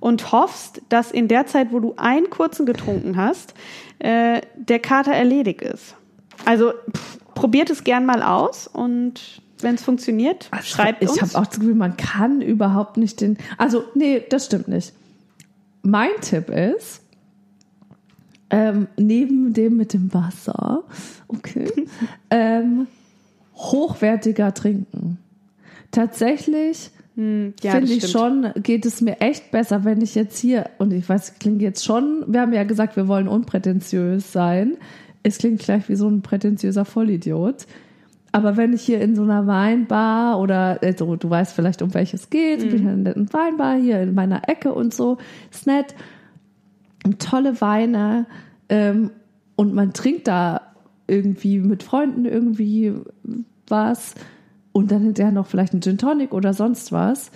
und 0.00 0.33
hoffst, 0.33 0.83
dass 0.88 1.11
in 1.11 1.28
der 1.28 1.46
Zeit, 1.46 1.72
wo 1.72 1.80
du 1.80 1.94
einen 1.96 2.30
kurzen 2.30 2.66
getrunken 2.66 3.16
hast, 3.16 3.54
äh, 3.98 4.40
der 4.57 4.78
Kater 4.78 5.12
erledigt 5.12 5.62
ist. 5.62 5.96
Also 6.44 6.72
pff, 6.94 7.18
probiert 7.35 7.70
es 7.70 7.85
gern 7.85 8.07
mal 8.07 8.22
aus 8.22 8.66
und 8.66 9.42
wenn 9.61 9.76
es 9.76 9.83
funktioniert, 9.83 10.50
schreibt 10.62 11.02
ich 11.02 11.09
uns. 11.09 11.22
habe 11.22 11.38
auch 11.38 11.46
das 11.46 11.59
Gefühl, 11.59 11.74
man 11.74 11.96
kann 11.96 12.40
überhaupt 12.42 12.96
nicht 12.96 13.20
den. 13.20 13.38
Also, 13.57 13.85
nee, 13.94 14.22
das 14.28 14.46
stimmt 14.46 14.68
nicht. 14.68 14.92
Mein 15.83 16.11
Tipp 16.20 16.50
ist, 16.50 17.02
ähm, 18.50 18.88
neben 18.96 19.52
dem 19.52 19.76
mit 19.76 19.92
dem 19.92 20.12
Wasser, 20.12 20.85
okay, 21.28 21.70
ähm, 22.30 22.87
hochwertiger 23.54 24.54
trinken. 24.54 25.18
Tatsächlich 25.90 26.90
Hm, 27.16 27.55
ja, 27.62 27.72
finde 27.72 27.92
ich 27.92 28.09
schon, 28.09 28.50
geht 28.62 28.85
es 28.87 29.00
mir 29.00 29.20
echt 29.20 29.50
besser, 29.53 29.85
wenn 29.85 30.00
ich 30.00 30.14
jetzt 30.14 30.38
hier, 30.38 30.70
und 30.79 30.92
ich 30.92 31.09
weiß, 31.09 31.31
es 31.31 31.38
klingt 31.38 31.62
jetzt 31.62 31.85
schon, 31.85 32.24
wir 32.27 32.40
haben 32.40 32.53
ja 32.53 32.64
gesagt, 32.64 32.96
wir 32.96 33.07
wollen 33.07 33.29
unprätentiös 33.29 34.33
sein. 34.33 34.77
Es 35.22 35.38
klingt 35.38 35.61
gleich 35.61 35.88
wie 35.88 35.96
so 35.96 36.09
ein 36.09 36.22
prätentiöser 36.22 36.85
Vollidiot. 36.85 37.66
Aber 38.33 38.57
wenn 38.57 38.72
ich 38.72 38.83
hier 38.83 39.00
in 39.00 39.14
so 39.14 39.22
einer 39.22 39.46
Weinbar 39.46 40.40
oder, 40.40 40.81
also 40.83 41.14
du 41.14 41.31
weißt 41.31 41.55
vielleicht, 41.55 41.83
um 41.83 41.94
welches 41.94 42.31
geht, 42.31 42.64
ich 42.64 42.68
bin 42.68 42.81
in 42.81 42.88
einer 42.88 42.96
netten 42.96 43.33
Weinbar 43.33 43.77
hier 43.77 44.00
in 44.00 44.12
meiner 44.12 44.48
Ecke 44.48 44.74
und 44.74 44.92
so, 44.92 45.18
ist 45.53 45.68
nett. 45.68 45.94
Tolle 47.20 47.61
Weine 47.61 48.27
ähm, 48.68 49.12
und 49.55 49.72
man 49.72 49.92
trinkt 49.92 50.27
da 50.27 50.74
irgendwie 51.07 51.61
mit 51.61 51.85
Freunden 51.85 52.24
irgendwie 52.24 52.94
was 53.68 54.16
und 54.74 54.90
dann 54.90 55.02
hinterher 55.02 55.32
noch 55.32 55.46
vielleicht 55.46 55.72
ein 55.72 55.80
Gin 55.80 55.98
Tonic 55.98 56.34
oder 56.34 56.52
sonst 56.52 56.90
was. 56.90 57.30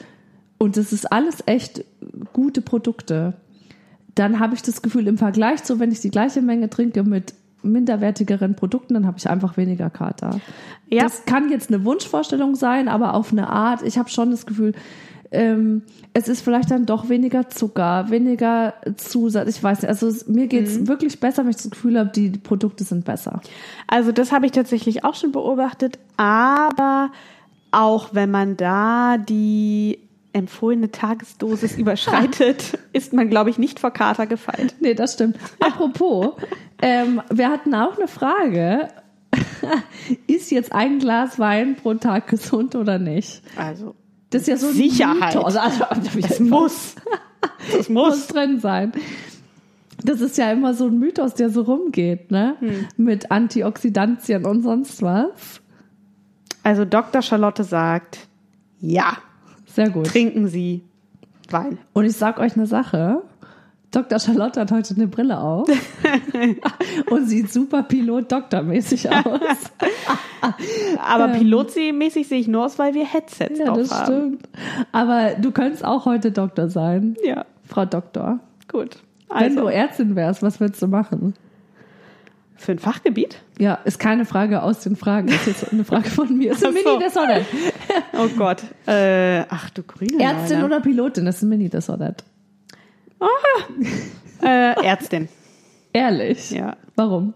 Und 0.59 0.77
das 0.77 0.93
ist 0.93 1.11
alles 1.11 1.43
echt 1.47 1.85
gute 2.33 2.61
Produkte. 2.61 3.35
Dann 4.17 4.41
habe 4.41 4.57
ich 4.57 4.63
das 4.63 4.83
Gefühl, 4.83 5.07
im 5.07 5.19
Vergleich 5.19 5.63
zu, 5.63 5.79
wenn 5.79 5.93
ich 5.93 6.01
die 6.01 6.11
gleiche 6.11 6.43
Menge 6.43 6.69
trinke 6.69 7.05
mit 7.05 7.35
minderwertigeren 7.63 8.57
Produkten, 8.57 8.95
dann 8.95 9.07
habe 9.07 9.19
ich 9.19 9.31
einfach 9.31 9.57
weniger 9.57 9.89
Kater. 9.89 10.41
Ja. 10.91 11.05
Das 11.05 11.27
kann 11.27 11.51
jetzt 11.51 11.73
eine 11.73 11.85
Wunschvorstellung 11.85 12.57
sein, 12.57 12.89
aber 12.89 13.15
auf 13.15 13.31
eine 13.31 13.49
Art, 13.49 13.83
ich 13.83 13.99
habe 13.99 14.11
schon 14.11 14.33
das 14.33 14.45
Gefühl, 14.45 14.73
ähm, 15.31 15.83
es 16.15 16.29
ist 16.29 16.41
vielleicht 16.43 16.71
dann 16.71 16.87
doch 16.87 17.09
weniger 17.09 17.49
Zucker, 17.51 18.07
weniger 18.11 18.75
Zusatz, 18.97 19.49
ich 19.57 19.63
weiß 19.63 19.83
nicht. 19.83 19.89
Also 19.89 20.11
mir 20.31 20.47
geht's 20.47 20.79
Mhm. 20.79 20.89
wirklich 20.89 21.21
besser, 21.21 21.43
wenn 21.45 21.51
ich 21.51 21.57
das 21.57 21.71
Gefühl 21.71 21.99
habe, 21.99 22.11
die, 22.15 22.31
die 22.31 22.39
Produkte 22.39 22.85
sind 22.85 23.05
besser. 23.05 23.41
Also 23.87 24.13
das 24.13 24.33
habe 24.33 24.47
ich 24.47 24.53
tatsächlich 24.53 25.05
auch 25.05 25.15
schon 25.15 25.33
beobachtet, 25.33 25.99
aber 26.17 27.11
auch 27.71 28.15
wenn 28.15 28.31
man 28.31 28.57
da 28.57 29.19
die 29.19 29.99
empfohlene 30.33 30.91
Tagesdosis 30.91 31.77
überschreitet, 31.79 32.79
ist 32.93 33.13
man, 33.13 33.29
glaube 33.29 33.51
ich, 33.51 33.59
nicht 33.59 33.81
vor 33.81 33.91
Kater 33.91 34.27
gefeit. 34.27 34.75
Nee, 34.81 34.95
das 34.95 35.15
stimmt. 35.15 35.37
Apropos, 35.61 36.35
ähm, 36.81 37.21
wir 37.31 37.49
hatten 37.51 37.75
auch 37.75 37.97
eine 37.99 38.09
Frage. 38.09 38.89
ist 40.27 40.51
jetzt 40.51 40.73
ein 40.73 40.99
Glas 41.01 41.39
Wein 41.39 41.77
pro 41.77 41.93
Tag 41.95 42.29
gesund 42.29 42.75
oder 42.75 42.99
nicht? 42.99 43.43
Also 43.57 43.95
Das 44.31 44.43
ist 44.43 44.49
ja 44.49 44.57
so 44.57 44.69
ein 44.69 44.75
Sicherheit. 44.75 45.35
Mythos. 45.35 45.57
Also, 45.57 45.85
das 46.21 46.41
muss. 46.41 46.95
Das 47.73 47.89
muss 47.89 48.17
muss. 48.17 48.27
drin 48.27 48.59
sein. 48.59 48.93
Das 50.03 50.21
ist 50.21 50.37
ja 50.39 50.51
immer 50.51 50.75
so 50.75 50.87
ein 50.87 50.99
Mythos, 50.99 51.35
der 51.35 51.51
so 51.51 51.63
rumgeht, 51.63 52.31
ne? 52.33 52.57
Hm. 52.59 52.87
Mit 52.97 53.31
Antioxidantien 53.31 54.45
und 54.45 54.63
sonst 54.63 55.03
was. 55.03 55.61
Also 56.65 56.85
Dr. 56.85 57.23
Charlotte 57.23 57.63
sagt, 57.63 58.27
ja, 58.81 59.19
Sehr 59.67 59.91
gut. 59.91 60.07
trinken 60.07 60.49
Sie 60.49 60.83
Wein. 61.51 61.79
Und 61.93 62.05
ich 62.05 62.17
sag 62.17 62.39
euch 62.39 62.57
eine 62.57 62.67
Sache. 62.67 63.23
Dr. 63.91 64.19
Charlotte 64.19 64.61
hat 64.61 64.71
heute 64.71 64.95
eine 64.95 65.07
Brille 65.07 65.39
auf 65.41 65.67
und 67.11 67.27
sieht 67.27 67.51
super 67.53 67.83
Pilot-Doktormäßig 67.85 69.09
aus. 69.13 69.41
Aber 70.99 71.29
pilotmäßig 71.29 72.29
sehe 72.29 72.39
ich 72.41 72.49
nur 72.49 72.67
aus, 72.67 72.79
weil 72.79 72.95
wir 72.95 73.07
Headsets 73.07 73.59
Ähm. 73.61 73.67
Ja, 73.67 73.73
das 73.75 73.91
haben. 73.91 74.05
stimmt. 74.05 74.49
Aber 74.93 75.31
du 75.41 75.51
könntest 75.53 75.85
auch 75.85 76.05
heute 76.05 76.33
Doktor 76.33 76.69
sein, 76.69 77.17
Ja, 77.25 77.47
Frau 77.65 77.85
Doktor. 77.87 78.41
gut. 78.71 78.99
Wenn 79.31 79.57
du 79.57 79.67
Also, 79.67 79.71
Ärztin 79.71 80.17
wärst, 80.17 80.43
was 80.43 80.59
würdest 80.61 80.81
du 80.83 80.87
machen? 80.87 81.35
für 82.57 82.73
ein 82.73 82.81
Fachgebiet? 82.81 83.37
Ja, 83.61 83.75
ist 83.85 84.01
keine 84.01 84.25
Frage 84.25 84.63
aus 84.65 84.81
den 84.81 84.97
Fragen. 84.97 85.29
Ist 85.29 85.47
jetzt 85.47 85.73
eine 85.73 85.85
Frage 85.85 86.11
von 86.11 86.37
mir. 86.37 86.51
Ist 86.53 86.67
ein 86.67 86.75
so. 86.75 86.91
Mini-Dessert. 86.91 87.45
Oh 88.19 88.27
Gott. 88.37 88.65
Äh, 88.87 89.45
ach 89.49 89.71
du 89.71 89.85
grüne 89.85 90.21
Ärztin 90.21 90.59
Neune. 90.63 90.65
oder 90.75 90.81
Pilotin 90.81 91.27
ist 91.29 91.43
ein 91.43 91.51
Mini-Dessert. 93.19 94.43
Äh, 94.43 94.85
Ärztin. 94.87 95.29
Ehrlich. 95.93 96.51
Ja. 96.51 96.77
Warum? 96.97 97.35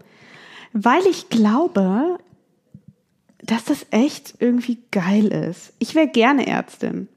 Weil 0.73 1.05
ich 1.07 1.29
glaube, 1.29 2.17
dass 3.41 3.65
das 3.65 3.85
echt 3.91 4.35
irgendwie 4.39 4.79
geil 4.91 5.27
ist. 5.27 5.73
Ich 5.79 5.95
wäre 5.95 6.07
gerne 6.07 6.47
Ärztin. 6.47 7.09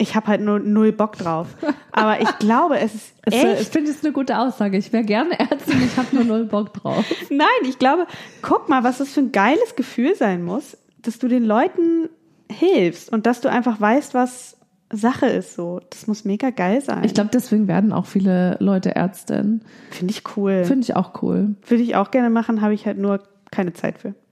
Ich 0.00 0.14
habe 0.14 0.28
halt 0.28 0.42
nur 0.42 0.60
null 0.60 0.92
Bock 0.92 1.16
drauf. 1.16 1.48
Aber 1.90 2.20
ich 2.20 2.38
glaube, 2.38 2.78
es 2.78 2.94
ist 2.94 3.14
Es, 3.24 3.34
äh, 3.34 3.52
Ich 3.54 3.60
echt. 3.60 3.72
finde 3.72 3.90
es 3.90 4.04
eine 4.04 4.12
gute 4.12 4.38
Aussage. 4.38 4.76
Ich 4.76 4.92
wäre 4.92 5.02
gerne 5.04 5.38
Ärztin, 5.40 5.82
ich 5.84 5.96
habe 5.96 6.14
nur 6.14 6.24
null 6.24 6.44
Bock 6.44 6.72
drauf. 6.74 7.04
Nein, 7.30 7.48
ich 7.64 7.78
glaube, 7.78 8.06
guck 8.42 8.68
mal, 8.68 8.84
was 8.84 8.98
das 8.98 9.08
für 9.08 9.20
ein 9.20 9.32
geiles 9.32 9.74
Gefühl 9.74 10.14
sein 10.14 10.44
muss, 10.44 10.76
dass 11.02 11.18
du 11.18 11.26
den 11.28 11.44
Leuten 11.44 12.08
hilfst 12.50 13.10
und 13.12 13.26
dass 13.26 13.40
du 13.40 13.50
einfach 13.50 13.80
weißt, 13.80 14.14
was 14.14 14.56
Sache 14.90 15.26
ist 15.26 15.54
so. 15.54 15.80
Das 15.90 16.06
muss 16.06 16.24
mega 16.24 16.50
geil 16.50 16.80
sein. 16.80 17.04
Ich 17.04 17.14
glaube, 17.14 17.30
deswegen 17.32 17.68
werden 17.68 17.92
auch 17.92 18.06
viele 18.06 18.56
Leute 18.60 18.94
Ärztin. 18.96 19.60
Finde 19.90 20.12
ich 20.12 20.22
cool. 20.36 20.64
Finde 20.64 20.82
ich 20.84 20.96
auch 20.96 21.22
cool. 21.22 21.54
Würde 21.66 21.82
ich 21.82 21.94
auch 21.96 22.10
gerne 22.10 22.30
machen, 22.30 22.60
habe 22.62 22.74
ich 22.74 22.86
halt 22.86 22.98
nur 22.98 23.22
keine 23.50 23.72
Zeit 23.72 23.98
für. 23.98 24.14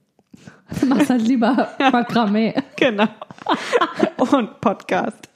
Du 0.81 0.85
machst 0.87 1.09
halt 1.09 1.21
lieber 1.21 1.69
Makramee 1.91 2.53
Genau. 2.75 3.07
und 4.17 4.59
Podcast. 4.59 5.29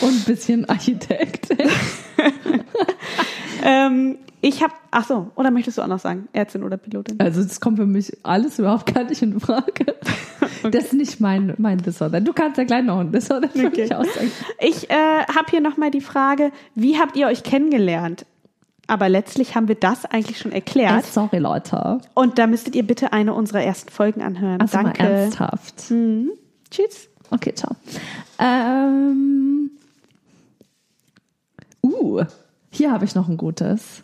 und 0.00 0.08
ein 0.12 0.24
bisschen 0.24 0.68
Architekt. 0.68 1.48
Ähm, 3.64 4.18
ich 4.42 4.62
habe, 4.62 4.72
ach 4.90 5.06
so, 5.06 5.30
oder 5.34 5.50
möchtest 5.50 5.78
du 5.78 5.82
auch 5.82 5.86
noch 5.86 5.98
sagen, 6.00 6.28
Ärztin 6.32 6.62
oder 6.64 6.76
Pilotin? 6.76 7.20
Also 7.20 7.42
das 7.42 7.60
kommt 7.60 7.78
für 7.78 7.86
mich 7.86 8.16
alles 8.22 8.58
überhaupt 8.58 8.92
gar 8.94 9.04
nicht 9.04 9.22
in 9.22 9.38
Frage. 9.40 9.94
Das 10.72 10.84
ist 10.86 10.92
nicht 10.92 11.20
mein, 11.20 11.54
mein 11.56 11.78
Disorder. 11.78 12.20
Du 12.20 12.34
kannst 12.34 12.58
ja 12.58 12.64
gleich 12.64 12.84
noch 12.84 12.98
ein 12.98 13.10
Disorder 13.12 13.48
für 13.48 13.66
Okay. 13.68 13.82
mich 13.82 13.94
aussagen. 13.94 14.30
Ich 14.58 14.90
äh, 14.90 14.94
habe 14.94 15.46
hier 15.50 15.60
nochmal 15.62 15.90
die 15.90 16.02
Frage, 16.02 16.52
wie 16.74 16.98
habt 16.98 17.16
ihr 17.16 17.28
euch 17.28 17.42
kennengelernt? 17.44 18.26
Aber 18.86 19.08
letztlich 19.08 19.54
haben 19.54 19.68
wir 19.68 19.74
das 19.74 20.04
eigentlich 20.04 20.36
schon 20.38 20.52
Äh, 20.52 20.56
erklärt. 20.56 21.06
sorry, 21.06 21.38
Leute. 21.38 22.00
Und 22.12 22.38
da 22.38 22.46
müsstet 22.46 22.74
ihr 22.74 22.82
bitte 22.86 23.12
eine 23.14 23.32
unserer 23.32 23.62
ersten 23.62 23.90
Folgen 23.90 24.20
anhören. 24.20 24.60
Also 24.60 24.76
Danke. 24.76 25.02
mal 25.02 25.08
ernsthaft. 25.10 25.90
Mhm. 25.90 26.30
Tschüss. 26.70 27.08
Okay, 27.30 27.54
ciao. 27.54 27.74
Ähm, 28.38 29.70
uh, 31.82 32.22
hier 32.70 32.92
habe 32.92 33.06
ich 33.06 33.14
noch 33.14 33.28
ein 33.28 33.38
gutes. 33.38 34.02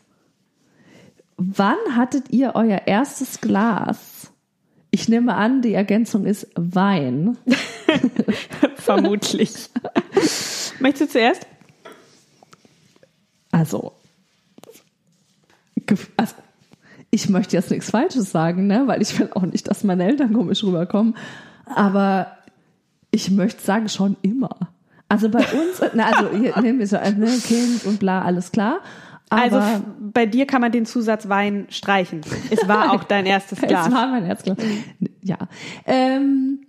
Wann 1.37 1.77
hattet 1.95 2.31
ihr 2.31 2.53
euer 2.55 2.83
erstes 2.87 3.41
Glas? 3.41 4.33
Ich 4.91 5.09
nehme 5.09 5.35
an, 5.35 5.61
die 5.61 5.75
Ergänzung 5.75 6.25
ist 6.25 6.49
Wein. 6.55 7.37
Vermutlich. 8.77 9.69
Möchtest 10.81 11.11
du 11.11 11.19
zuerst? 11.19 11.47
Also, 13.51 13.93
also, 16.17 16.35
ich 17.11 17.29
möchte 17.29 17.57
jetzt 17.57 17.71
nichts 17.71 17.91
Falsches 17.91 18.31
sagen, 18.31 18.67
ne? 18.67 18.85
weil 18.87 19.03
ich 19.03 19.19
will 19.19 19.31
auch 19.35 19.43
nicht, 19.43 19.69
dass 19.69 19.85
meine 19.85 20.05
Eltern 20.05 20.33
komisch 20.33 20.65
rüberkommen. 20.65 21.17
Aber 21.67 22.37
ich 23.11 23.31
möchte 23.31 23.63
sagen, 23.63 23.89
schon 23.89 24.17
immer. 24.23 24.57
Also 25.09 25.29
bei 25.29 25.41
uns, 25.41 25.81
na, 25.95 26.07
also 26.07 26.31
hier 26.37 26.59
nehmen 26.61 26.79
wir 26.79 26.87
so 26.87 26.97
ein 26.97 27.19
ne, 27.19 27.29
Kind 27.45 27.85
und 27.85 28.01
bla, 28.01 28.23
alles 28.23 28.51
klar. 28.51 28.81
Aber 29.29 29.43
also 29.43 29.85
bei 29.99 30.27
dir 30.27 30.47
kann 30.47 30.61
man 30.61 30.73
den 30.73 30.87
Zusatz 30.87 31.29
Wein 31.29 31.67
streichen. 31.69 32.21
Es 32.51 32.69
war 32.69 32.93
auch 32.93 33.05
dein 33.05 33.27
erstes 33.27 33.61
Glas. 33.61 33.89
es 33.89 33.93
war 33.93 34.07
mein 34.09 34.25
Herzglas. 34.25 34.57
Ja. 35.23 35.39
Ähm, 35.85 36.61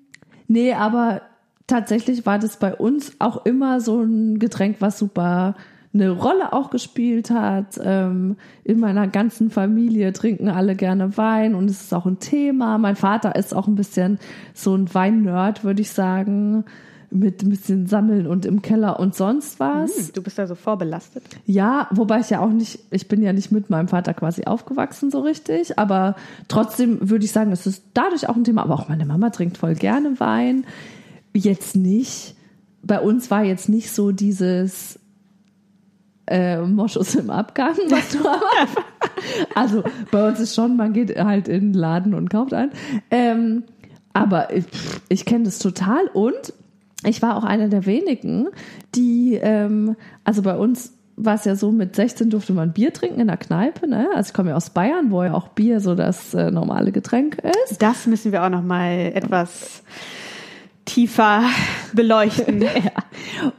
nee, 0.48 0.74
aber 0.74 1.22
tatsächlich 1.68 2.26
war 2.26 2.40
das 2.40 2.58
bei 2.58 2.74
uns 2.74 3.14
auch 3.20 3.46
immer 3.46 3.80
so 3.80 4.02
ein 4.02 4.40
Getränk, 4.40 4.78
was 4.80 4.98
super 4.98 5.56
eine 5.94 6.12
Rolle 6.12 6.54
auch 6.54 6.70
gespielt 6.70 7.30
hat. 7.30 7.80
Ähm, 7.84 8.38
in 8.64 8.80
meiner 8.80 9.08
ganzen 9.08 9.50
Familie 9.50 10.14
trinken 10.14 10.50
alle 10.50 10.76
gerne 10.76 11.18
Wein 11.18 11.56
und 11.56 11.70
es 11.70 11.82
ist 11.82 11.94
auch 11.94 12.06
ein 12.06 12.20
Thema. 12.20 12.78
Mein 12.78 12.96
Vater 12.96 13.36
ist 13.36 13.54
auch 13.54 13.68
ein 13.68 13.76
bisschen 13.76 14.20
so 14.54 14.76
ein 14.76 14.94
Wein-Nerd, 14.94 15.64
würde 15.64 15.82
ich 15.82 15.92
sagen, 15.92 16.66
mit 17.10 17.42
ein 17.42 17.50
bisschen 17.50 17.88
Sammeln 17.88 18.28
und 18.28 18.46
im 18.46 18.62
Keller 18.62 19.00
und 19.00 19.16
sonst 19.16 19.60
was. 19.60 19.96
Hm, 19.96 20.14
du 20.14 20.22
bist 20.22 20.40
also 20.40 20.56
vorbelastet. 20.56 21.24
Ja, 21.46 21.88
wobei 21.92 22.20
ich 22.20 22.30
ja 22.30 22.42
auch 22.42 22.50
nicht, 22.50 22.80
ich 22.92 23.08
bin 23.08 23.22
ja 23.22 23.32
nicht 23.32 23.52
mit 23.52 23.70
meinem 23.70 23.88
Vater 23.88 24.14
quasi 24.14 24.44
aufgewachsen 24.44 25.10
so 25.10 25.22
richtig, 25.22 25.80
aber 25.80 26.16
trotzdem 26.48 27.10
würde 27.10 27.26
ich 27.26 27.32
sagen, 27.32 27.52
es 27.52 27.66
ist 27.66 27.84
dadurch 27.94 28.28
auch 28.28 28.36
ein 28.36 28.44
Thema, 28.44 28.64
aber 28.64 28.74
auch 28.74 28.90
meine 28.90 29.06
Mama 29.06 29.30
trinkt 29.30 29.58
voll 29.58 29.76
gerne 29.76 30.20
Wein. 30.20 30.66
Jetzt 31.34 31.76
nicht. 31.76 32.36
Bei 32.84 33.00
uns 33.00 33.32
war 33.32 33.44
jetzt 33.44 33.70
nicht 33.70 33.92
so 33.92 34.12
dieses 34.12 35.00
äh, 36.28 36.62
Moschus 36.62 37.16
im 37.16 37.30
Abgang, 37.30 37.76
was 37.90 38.10
du 38.10 38.20
aber. 38.20 38.86
also 39.56 39.84
bei 40.12 40.28
uns 40.28 40.40
ist 40.40 40.56
schon, 40.56 40.76
man 40.76 40.94
geht 40.94 41.18
halt 41.18 41.48
in 41.48 41.72
den 41.72 41.74
Laden 41.74 42.14
und 42.14 42.30
kauft 42.30 42.54
einen. 42.54 42.72
Ähm, 43.12 43.64
aber 44.14 44.54
ich, 44.54 44.66
ich 45.10 45.26
kenne 45.26 45.46
das 45.46 45.60
total 45.60 46.08
und 46.14 46.54
ich 47.04 47.22
war 47.22 47.38
auch 47.38 47.44
einer 47.44 47.70
der 47.70 47.86
wenigen, 47.86 48.48
die, 48.96 49.36
ähm, 49.36 49.96
also 50.24 50.42
bei 50.42 50.58
uns 50.58 50.94
war 51.16 51.34
es 51.34 51.46
ja 51.46 51.56
so, 51.56 51.72
mit 51.72 51.96
16 51.96 52.30
durfte 52.30 52.54
man 52.54 52.74
Bier 52.74 52.94
trinken 52.94 53.20
in 53.20 53.28
der 53.28 53.38
Kneipe. 53.38 53.88
Ne? 53.88 54.08
Also 54.16 54.30
ich 54.30 54.34
komme 54.34 54.52
ja 54.52 54.56
aus 54.56 54.70
Bayern, 54.70 55.10
wo 55.10 55.24
ja 55.24 55.34
auch 55.34 55.50
Bier 55.50 55.80
so 55.80 55.96
das 55.96 56.34
äh, 56.36 56.52
normale 56.52 56.92
Getränk 56.92 57.40
ist. 57.66 57.82
Das 57.82 58.06
müssen 58.06 58.32
wir 58.32 58.44
auch 58.44 58.50
noch 58.50 58.62
mal 58.62 59.12
etwas 59.14 59.84
tiefer 60.86 61.44
beleuchten. 61.94 62.64
Ja. 62.78 63.04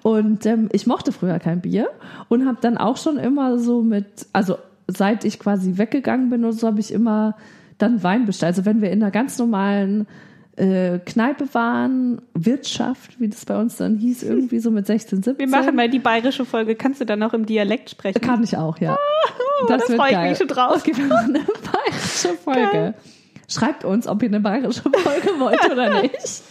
Und 0.02 0.46
ähm, 0.46 0.68
ich 0.72 0.86
mochte 0.86 1.12
früher 1.12 1.38
kein 1.40 1.60
Bier 1.60 1.88
und 2.28 2.46
habe 2.46 2.58
dann 2.60 2.78
auch 2.78 2.96
schon 2.96 3.18
immer 3.18 3.58
so 3.58 3.82
mit, 3.82 4.06
also 4.32 4.56
seit 4.86 5.24
ich 5.24 5.38
quasi 5.38 5.76
weggegangen 5.76 6.30
bin 6.30 6.44
oder 6.44 6.52
so, 6.52 6.66
habe 6.68 6.80
ich 6.80 6.92
immer 6.92 7.36
dann 7.76 8.02
Wein 8.02 8.24
bestellt. 8.24 8.50
Also 8.50 8.64
wenn 8.64 8.80
wir 8.80 8.90
in 8.90 9.02
einer 9.02 9.10
ganz 9.10 9.38
normalen 9.38 10.06
äh, 10.58 10.98
Kneipe 10.98 11.52
waren, 11.52 12.20
Wirtschaft, 12.34 13.20
wie 13.20 13.28
das 13.28 13.44
bei 13.44 13.58
uns 13.58 13.76
dann 13.76 13.96
hieß, 13.96 14.22
irgendwie 14.22 14.58
so 14.58 14.70
mit 14.70 14.86
16, 14.86 15.22
17. 15.22 15.38
Wir 15.38 15.48
machen 15.48 15.76
mal 15.76 15.88
die 15.88 15.98
bayerische 15.98 16.44
Folge. 16.44 16.74
Kannst 16.74 17.00
du 17.00 17.06
dann 17.06 17.20
noch 17.20 17.32
im 17.32 17.46
Dialekt 17.46 17.90
sprechen? 17.90 18.20
Kann 18.20 18.42
ich 18.42 18.56
auch, 18.56 18.78
ja. 18.78 18.98
das 19.68 19.84
freue 19.84 20.12
ich 20.12 20.18
mich 20.18 20.38
schon 20.38 20.48
drauf. 20.48 20.76
Okay, 20.76 20.96
wir 20.96 21.06
machen 21.06 21.36
eine 21.36 21.44
bayerische 21.44 22.34
Folge. 22.42 22.94
Schreibt 23.48 23.84
uns, 23.84 24.06
ob 24.06 24.22
ihr 24.22 24.28
eine 24.28 24.40
bayerische 24.40 24.82
Folge 24.82 25.28
wollt 25.38 25.64
oder 25.70 26.02
nicht. 26.02 26.12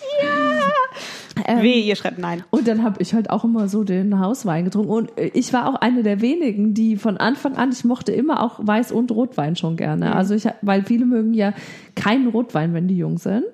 Ähm, 1.48 1.62
Weh, 1.62 1.80
ihr 1.80 1.96
schreibt 1.96 2.20
nein. 2.20 2.44
Und 2.50 2.68
dann 2.68 2.84
habe 2.84 3.02
ich 3.02 3.14
halt 3.14 3.30
auch 3.30 3.44
immer 3.44 3.70
so 3.70 3.84
den 3.84 4.20
Hauswein 4.20 4.66
getrunken. 4.66 4.92
Und 4.92 5.12
ich 5.34 5.54
war 5.54 5.70
auch 5.70 5.76
eine 5.76 6.04
der 6.04 6.22
wenigen, 6.22 6.74
die 6.74 6.98
von 6.98 7.18
Anfang 7.18 7.56
an, 7.56 7.72
ich 7.72 7.86
mochte 7.86 8.12
immer 8.12 8.44
auch 8.44 8.60
Weiß- 8.60 8.92
und 8.92 9.12
Rotwein 9.12 9.56
schon 9.56 9.78
gerne. 9.78 10.16
Also 10.16 10.36
ich, 10.36 10.48
weil 10.62 10.84
viele 10.84 11.06
mögen 11.06 11.34
ja 11.34 11.54
keinen 11.96 12.28
Rotwein, 12.28 12.74
wenn 12.74 12.88
die 12.88 12.98
jung 12.98 13.18
sind. 13.18 13.46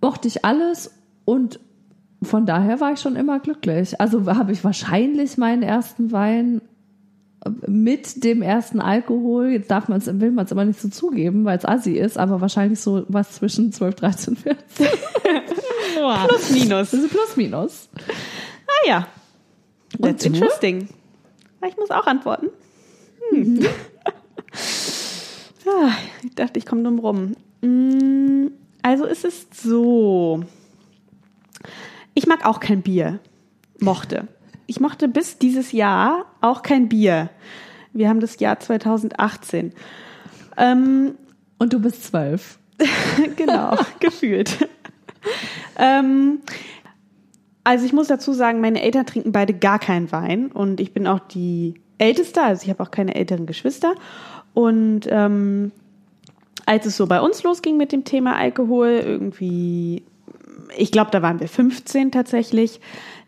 Mochte 0.00 0.28
ich 0.28 0.44
alles 0.44 0.94
und 1.24 1.58
von 2.22 2.46
daher 2.46 2.80
war 2.80 2.92
ich 2.92 3.00
schon 3.00 3.16
immer 3.16 3.40
glücklich. 3.40 4.00
Also 4.00 4.26
habe 4.26 4.52
ich 4.52 4.62
wahrscheinlich 4.62 5.38
meinen 5.38 5.62
ersten 5.62 6.12
Wein 6.12 6.60
mit 7.66 8.24
dem 8.24 8.42
ersten 8.42 8.80
Alkohol, 8.80 9.48
jetzt 9.50 9.70
darf 9.70 9.88
man 9.88 9.98
es, 9.98 10.06
will 10.06 10.30
man 10.30 10.44
es 10.46 10.52
immer 10.52 10.64
nicht 10.64 10.80
so 10.80 10.88
zugeben, 10.88 11.44
weil 11.44 11.58
es 11.58 11.64
assi 11.64 11.92
ist, 11.98 12.16
aber 12.18 12.40
wahrscheinlich 12.40 12.80
so 12.80 13.04
was 13.08 13.32
zwischen 13.32 13.72
12, 13.72 13.94
13, 13.96 14.36
14. 14.36 14.86
Plus, 16.28 16.50
minus. 16.50 16.94
Also 16.94 17.08
plus 17.08 17.36
minus. 17.36 17.88
Ah 18.66 18.88
ja. 18.88 19.06
That's 20.00 20.24
interesting. 20.24 20.88
Ah, 21.60 21.66
Ich 21.68 21.76
muss 21.76 21.90
auch 21.90 22.06
antworten. 22.06 22.48
Hm. 23.30 23.60
ah, 25.66 25.90
ich 26.22 26.34
dachte, 26.34 26.58
ich 26.58 26.66
komme 26.66 26.82
dumm 26.82 26.98
rum. 26.98 27.36
Mm, 27.62 28.48
Also 28.82 29.06
es 29.06 29.24
ist 29.24 29.54
so. 29.54 30.42
Ich 32.14 32.26
mag 32.26 32.44
auch 32.44 32.60
kein 32.60 32.82
Bier. 32.82 33.20
Mochte. 33.80 34.28
Ich 34.66 34.80
mochte 34.80 35.08
bis 35.08 35.38
dieses 35.38 35.72
Jahr 35.72 36.24
auch 36.40 36.62
kein 36.62 36.88
Bier. 36.88 37.30
Wir 37.92 38.08
haben 38.08 38.20
das 38.20 38.38
Jahr 38.40 38.58
2018. 38.58 39.72
Ähm, 40.56 41.14
Und 41.58 41.72
du 41.72 41.80
bist 41.80 42.04
zwölf. 42.04 42.58
genau, 43.36 43.76
gefühlt. 44.00 44.68
ähm, 45.78 46.40
also 47.62 47.86
ich 47.86 47.92
muss 47.92 48.08
dazu 48.08 48.32
sagen, 48.32 48.60
meine 48.60 48.82
Eltern 48.82 49.06
trinken 49.06 49.32
beide 49.32 49.54
gar 49.54 49.78
keinen 49.78 50.12
Wein 50.12 50.52
und 50.52 50.80
ich 50.80 50.92
bin 50.92 51.06
auch 51.06 51.20
die 51.20 51.74
Älteste, 51.98 52.42
also 52.42 52.64
ich 52.64 52.70
habe 52.70 52.82
auch 52.82 52.90
keine 52.90 53.14
älteren 53.14 53.46
Geschwister. 53.46 53.94
Und 54.52 55.02
ähm, 55.08 55.72
als 56.66 56.86
es 56.86 56.96
so 56.96 57.06
bei 57.06 57.20
uns 57.20 57.42
losging 57.42 57.76
mit 57.76 57.92
dem 57.92 58.04
Thema 58.04 58.36
Alkohol, 58.36 58.88
irgendwie, 58.88 60.04
ich 60.76 60.92
glaube, 60.92 61.10
da 61.10 61.22
waren 61.22 61.40
wir 61.40 61.48
15 61.48 62.12
tatsächlich, 62.12 62.80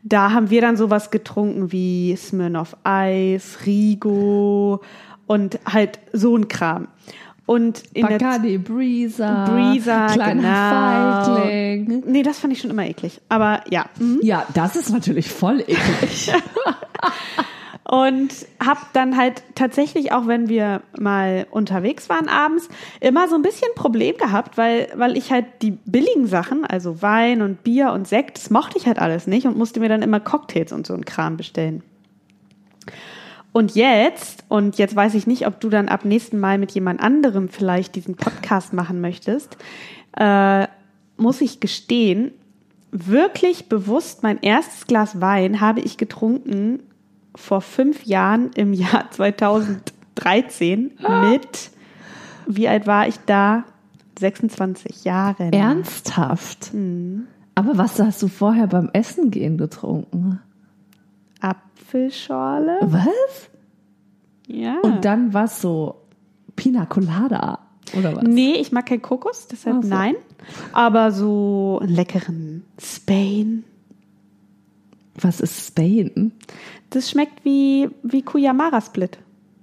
da 0.09 0.31
haben 0.31 0.51
wir 0.51 0.61
dann 0.61 0.77
sowas 0.77 1.11
getrunken 1.11 1.73
wie 1.73 2.15
Smirnoff 2.17 2.77
Ice, 2.87 3.59
Rigo 3.67 4.81
und 5.27 5.59
halt 5.67 5.99
so 6.13 6.37
ein 6.37 6.47
Kram. 6.47 6.89
Und 7.45 7.83
in 7.93 8.07
der 8.07 8.19
Bacardi 8.19 8.59
Breezer. 8.59 9.45
Breezer, 9.49 10.07
kleiner 10.07 11.23
genau. 11.23 11.37
Feigling. 11.37 12.03
Nee, 12.07 12.23
das 12.23 12.39
fand 12.39 12.53
ich 12.53 12.61
schon 12.61 12.71
immer 12.71 12.87
eklig. 12.87 13.21
Aber 13.29 13.63
ja. 13.71 13.87
mhm. 13.99 14.21
Ja, 14.23 14.47
das 14.55 14.77
ist 14.77 14.91
natürlich 14.91 15.29
voll 15.29 15.61
eklig. 15.61 16.33
Und 17.89 18.31
hab 18.59 18.93
dann 18.95 19.17
halt 19.17 19.45
tatsächlich, 19.55 20.11
auch 20.11 20.27
wenn 20.27 20.49
wir 20.49 20.83
mal 20.99 21.47
unterwegs 21.53 22.09
waren 22.09 22.29
abends, 22.29 22.69
immer 23.01 23.29
so 23.29 23.37
ein 23.37 23.43
bisschen 23.43 23.69
Problem 23.77 24.17
gehabt, 24.17 24.59
weil, 24.59 24.89
weil 24.97 25.17
ich 25.17 25.31
halt 25.31 25.45
die 25.63 25.71
billigen 25.71 26.27
Sachen, 26.27 26.65
also 26.65 27.01
Wein 27.01 27.43
und 27.43 27.63
Bier 27.63 27.93
und 27.93 28.09
Sekt, 28.09 28.39
das 28.39 28.51
mochte 28.51 28.77
ich 28.77 28.87
halt 28.87 28.99
alles 28.99 29.29
nicht 29.29 29.47
und 29.47 29.57
musste 29.57 29.79
mir 29.79 29.89
dann 29.89 30.03
immer 30.03 30.19
Cocktails 30.19 30.73
und 30.73 30.85
so 30.85 30.95
ein 30.95 31.05
Kram 31.05 31.37
bestellen. 31.37 31.85
Und 33.53 33.77
jetzt, 33.77 34.45
und 34.49 34.79
jetzt 34.79 34.97
weiß 34.97 35.15
ich 35.15 35.29
nicht, 35.29 35.47
ob 35.47 35.61
du 35.61 35.69
dann 35.69 35.89
ab 35.89 36.05
nächsten 36.05 36.41
Mal 36.41 36.59
mit 36.59 36.73
jemand 36.73 37.01
anderem 37.01 37.49
vielleicht 37.49 37.95
diesen 37.95 38.17
Podcast 38.17 38.73
machen 38.73 39.01
möchtest, 39.01 39.57
äh, 40.17 40.67
muss 41.17 41.41
ich 41.41 41.61
gestehen, 41.61 42.33
wirklich 42.91 43.69
bewusst 43.69 44.25
mein 44.25 44.41
erstes 44.43 44.87
Glas 44.89 45.21
Wein 45.21 45.61
habe 45.61 45.81
ich 45.81 45.99
getrunken 45.99 46.81
vor 47.37 47.61
fünf 47.61 48.05
Jahren 48.05 48.51
im 48.55 48.73
Jahr 48.73 49.09
2013 49.11 50.99
mit, 51.31 51.71
wie 52.47 52.69
alt 52.69 52.87
war 52.87 53.07
ich 53.07 53.19
da? 53.27 53.65
26 54.19 55.05
Jahren. 55.05 55.53
Ernsthaft? 55.53 56.73
Aber 57.55 57.79
was 57.79 57.99
hast 58.01 58.23
du 58.23 58.29
vorher 58.29 58.67
beim 58.67 58.89
Essen 58.93 59.31
gehen 59.31 59.59
getrunken? 59.59 60.41
Apfelschorle? 61.41 62.79
Was? 62.83 63.51
Ja. 64.47 64.79
Und 64.83 65.05
dann 65.05 65.35
was 65.35 65.61
so 65.61 65.97
Pina 66.55 66.87
Colada 66.87 67.59
oder 67.97 68.17
was? 68.17 68.25
Nee, 68.25 68.55
ich 68.55 68.73
mag 68.73 68.87
kein 68.87 69.03
Kokos, 69.03 69.49
deshalb 69.49 69.83
so. 69.83 69.89
nein. 69.89 70.15
Aber 70.73 71.13
so 71.13 71.79
einen 71.83 71.95
leckeren 71.95 72.65
Spain. 72.81 73.65
Was 75.21 75.41
ist 75.41 75.67
Spain? 75.69 76.33
Das 76.91 77.11
schmeckt 77.11 77.45
wie, 77.45 77.89
wie 78.03 78.23
Kuyamara 78.23 78.81
Split. 78.81 79.19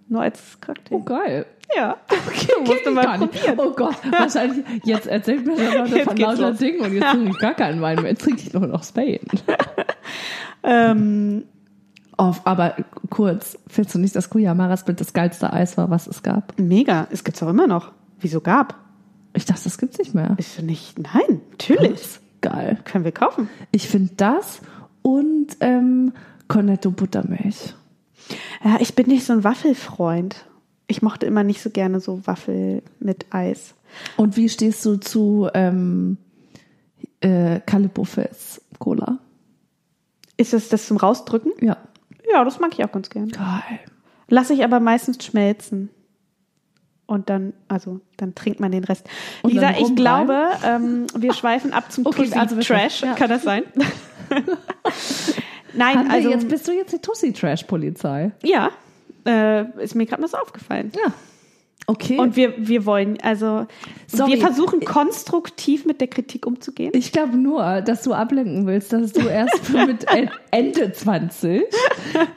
Nur 0.09 0.21
als 0.21 0.59
Cocktail. 0.61 0.95
Oh 0.95 0.99
geil. 1.03 1.45
Ja. 1.75 1.97
Okay, 2.09 2.47
Du 2.57 2.61
musst 2.65 2.83
kenn 2.83 2.93
mal 2.93 3.17
probieren. 3.17 3.55
Oh 3.59 3.71
Gott, 3.71 3.95
wahrscheinlich, 4.11 4.65
jetzt 4.83 5.07
erzählt 5.07 5.45
mir 5.45 5.55
der 5.55 5.79
Leute 5.85 5.99
von 6.03 6.17
lauter 6.17 6.49
los. 6.51 6.59
Dingen 6.59 6.81
und 6.81 6.93
jetzt 6.93 7.09
trinke 7.11 7.29
ich 7.31 7.39
gar 7.39 7.53
keinen 7.53 7.81
Wein 7.81 8.01
mehr. 8.01 8.11
Jetzt 8.11 8.21
trinke 8.23 8.41
ich 8.41 8.53
nur 8.53 8.67
noch 8.67 8.83
Spain. 8.83 9.19
Ähm, 10.63 11.43
Oh, 12.15 12.31
aber 12.43 12.75
kurz, 13.09 13.57
findest 13.67 13.95
du 13.95 13.99
nicht, 13.99 14.15
dass 14.15 14.29
Kuyamara 14.29 14.77
Split 14.77 15.01
das 15.01 15.13
geilste 15.13 15.51
Eis 15.51 15.77
war, 15.77 15.89
was 15.89 16.05
es 16.05 16.21
gab? 16.21 16.53
mega. 16.59 17.07
Es 17.09 17.23
gibt's 17.23 17.41
auch 17.41 17.49
immer 17.49 17.65
noch. 17.65 17.91
Wieso 18.19 18.39
gab? 18.39 18.75
Ich 19.33 19.45
dachte, 19.45 19.63
das 19.63 19.79
gibt's 19.79 19.97
nicht 19.97 20.13
mehr. 20.13 20.35
Ist 20.37 20.61
nicht. 20.61 20.99
Nein, 20.99 21.41
natürlich. 21.49 22.19
Geil. 22.41 22.77
Können 22.85 23.03
wir 23.03 23.13
kaufen. 23.13 23.49
Ich 23.71 23.87
finde 23.89 24.11
das 24.15 24.61
und 25.03 25.57
ähm, 25.59 26.13
Cornetto 26.47 26.89
Buttermilch. 26.89 27.75
Ja, 28.63 28.77
ich 28.79 28.95
bin 28.95 29.07
nicht 29.07 29.25
so 29.25 29.33
ein 29.33 29.43
Waffelfreund. 29.43 30.45
Ich 30.87 31.01
mochte 31.01 31.25
immer 31.25 31.43
nicht 31.43 31.61
so 31.61 31.69
gerne 31.69 31.99
so 31.99 32.25
Waffel 32.25 32.81
mit 32.99 33.27
Eis. 33.33 33.75
Und 34.17 34.37
wie 34.37 34.49
stehst 34.49 34.83
du 34.85 34.97
zu 34.97 35.49
ähm, 35.53 36.17
äh, 37.21 37.59
Calippo 37.59 38.03
Fizz 38.03 38.61
Cola? 38.79 39.19
Ist 40.37 40.53
das 40.53 40.69
das 40.69 40.87
zum 40.87 40.97
Rausdrücken? 40.97 41.51
Ja. 41.61 41.77
Ja, 42.31 42.43
das 42.43 42.59
mag 42.59 42.71
ich 42.73 42.83
auch 42.83 42.91
ganz 42.91 43.09
gern. 43.09 43.29
Geil. 43.29 43.79
Lasse 44.29 44.53
ich 44.53 44.63
aber 44.63 44.79
meistens 44.79 45.23
schmelzen. 45.23 45.89
Und 47.05 47.29
dann, 47.29 47.53
also, 47.67 47.99
dann 48.17 48.33
trinkt 48.33 48.59
man 48.61 48.71
den 48.71 48.85
Rest. 48.85 49.07
Und 49.41 49.53
Lisa, 49.53 49.71
ich 49.77 49.93
glaube, 49.95 50.47
ähm, 50.65 51.05
wir 51.15 51.33
schweifen 51.33 51.73
ab 51.73 51.91
zum 51.91 52.05
Okay, 52.05 52.31
also 52.33 52.59
Trash. 52.59 53.01
ja. 53.01 53.13
Kann 53.13 53.29
das 53.29 53.43
sein? 53.43 53.63
Nein, 55.73 55.97
Haben 55.97 56.11
also, 56.11 56.29
jetzt 56.29 56.47
bist 56.47 56.67
du 56.67 56.71
jetzt 56.71 56.93
die 56.93 56.99
Tussi 56.99 57.33
Trash 57.33 57.63
Polizei? 57.63 58.31
ja, 58.43 58.69
äh, 59.25 59.63
ist 59.81 59.95
mir 59.95 60.05
gerade 60.05 60.27
so 60.27 60.37
aufgefallen. 60.37 60.91
Ja. 60.95 61.13
Okay. 61.85 62.17
Und 62.17 62.37
wir, 62.37 62.53
wir 62.57 62.85
wollen, 62.85 63.17
also, 63.21 63.67
Sorry. 64.07 64.31
wir 64.33 64.37
versuchen 64.37 64.79
konstruktiv 64.85 65.85
mit 65.85 65.99
der 65.99 66.07
Kritik 66.07 66.45
umzugehen. 66.47 66.91
Ich 66.93 67.11
glaube 67.11 67.35
nur, 67.35 67.81
dass 67.81 68.03
du 68.03 68.13
ablenken 68.13 68.65
willst, 68.67 68.93
dass 68.93 69.11
du 69.11 69.27
erst 69.27 69.69
mit 69.73 70.05
En- 70.13 70.29
Ende 70.51 70.93
20 70.93 71.63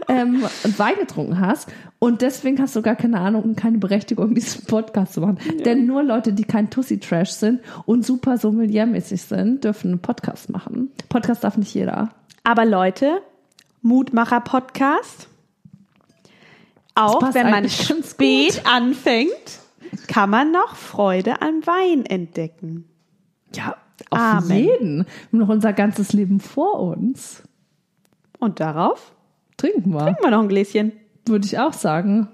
ähm, 0.09 0.43
Wein 0.77 0.95
getrunken 0.99 1.39
hast 1.39 1.69
und 1.99 2.21
deswegen 2.21 2.61
hast 2.61 2.77
du 2.77 2.83
gar 2.83 2.97
keine 2.97 3.21
Ahnung 3.21 3.43
und 3.43 3.57
keine 3.57 3.79
Berechtigung, 3.79 4.35
diesen 4.35 4.65
Podcast 4.67 5.15
zu 5.15 5.21
machen. 5.21 5.39
Denn 5.65 5.87
nur 5.87 6.03
Leute, 6.03 6.33
die 6.33 6.45
kein 6.45 6.71
Tussi-Trash 6.71 7.31
sind 7.31 7.61
und 7.87 8.05
super 8.05 8.39
sommeliermäßig 8.39 9.23
sind, 9.23 9.65
dürfen 9.65 9.93
einen 9.93 10.01
Podcast 10.01 10.51
machen. 10.51 10.91
Podcast 11.09 11.45
darf 11.45 11.57
nicht 11.57 11.75
jeder. 11.75 12.11
Aber 12.45 12.65
Leute, 12.65 13.23
Mutmacher-Podcast. 13.83 15.29
Auch 16.95 17.35
wenn 17.35 17.51
man 17.51 17.69
spät 17.69 18.63
anfängt, 18.65 19.61
kann 20.09 20.31
man 20.31 20.53
noch 20.53 20.77
Freude 20.77 21.43
am 21.43 21.67
Wein 21.67 22.07
entdecken. 22.07 22.89
Ja, 23.55 23.77
auf 24.11 24.19
Amen. 24.19 24.59
jeden. 24.59 24.97
Wir 24.99 25.05
haben 25.33 25.39
noch 25.39 25.49
unser 25.49 25.73
ganzes 25.73 26.13
Leben 26.13 26.41
vor 26.41 26.81
uns. 26.81 27.43
Und 28.39 28.61
darauf 28.61 29.13
Trinken 29.57 29.93
wir, 29.93 30.01
trinken 30.01 30.23
wir 30.23 30.31
noch 30.31 30.43
ein 30.43 30.49
Gläschen. 30.49 30.93
Würde 31.29 31.47
ich 31.47 31.59
auch 31.59 31.73
sagen. 31.73 32.29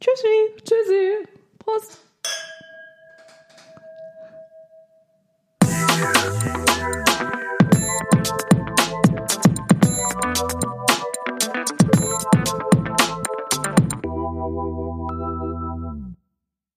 Tschüssi. 0.00 0.62
Tschüssi. 0.64 1.28
Prost. 1.58 1.98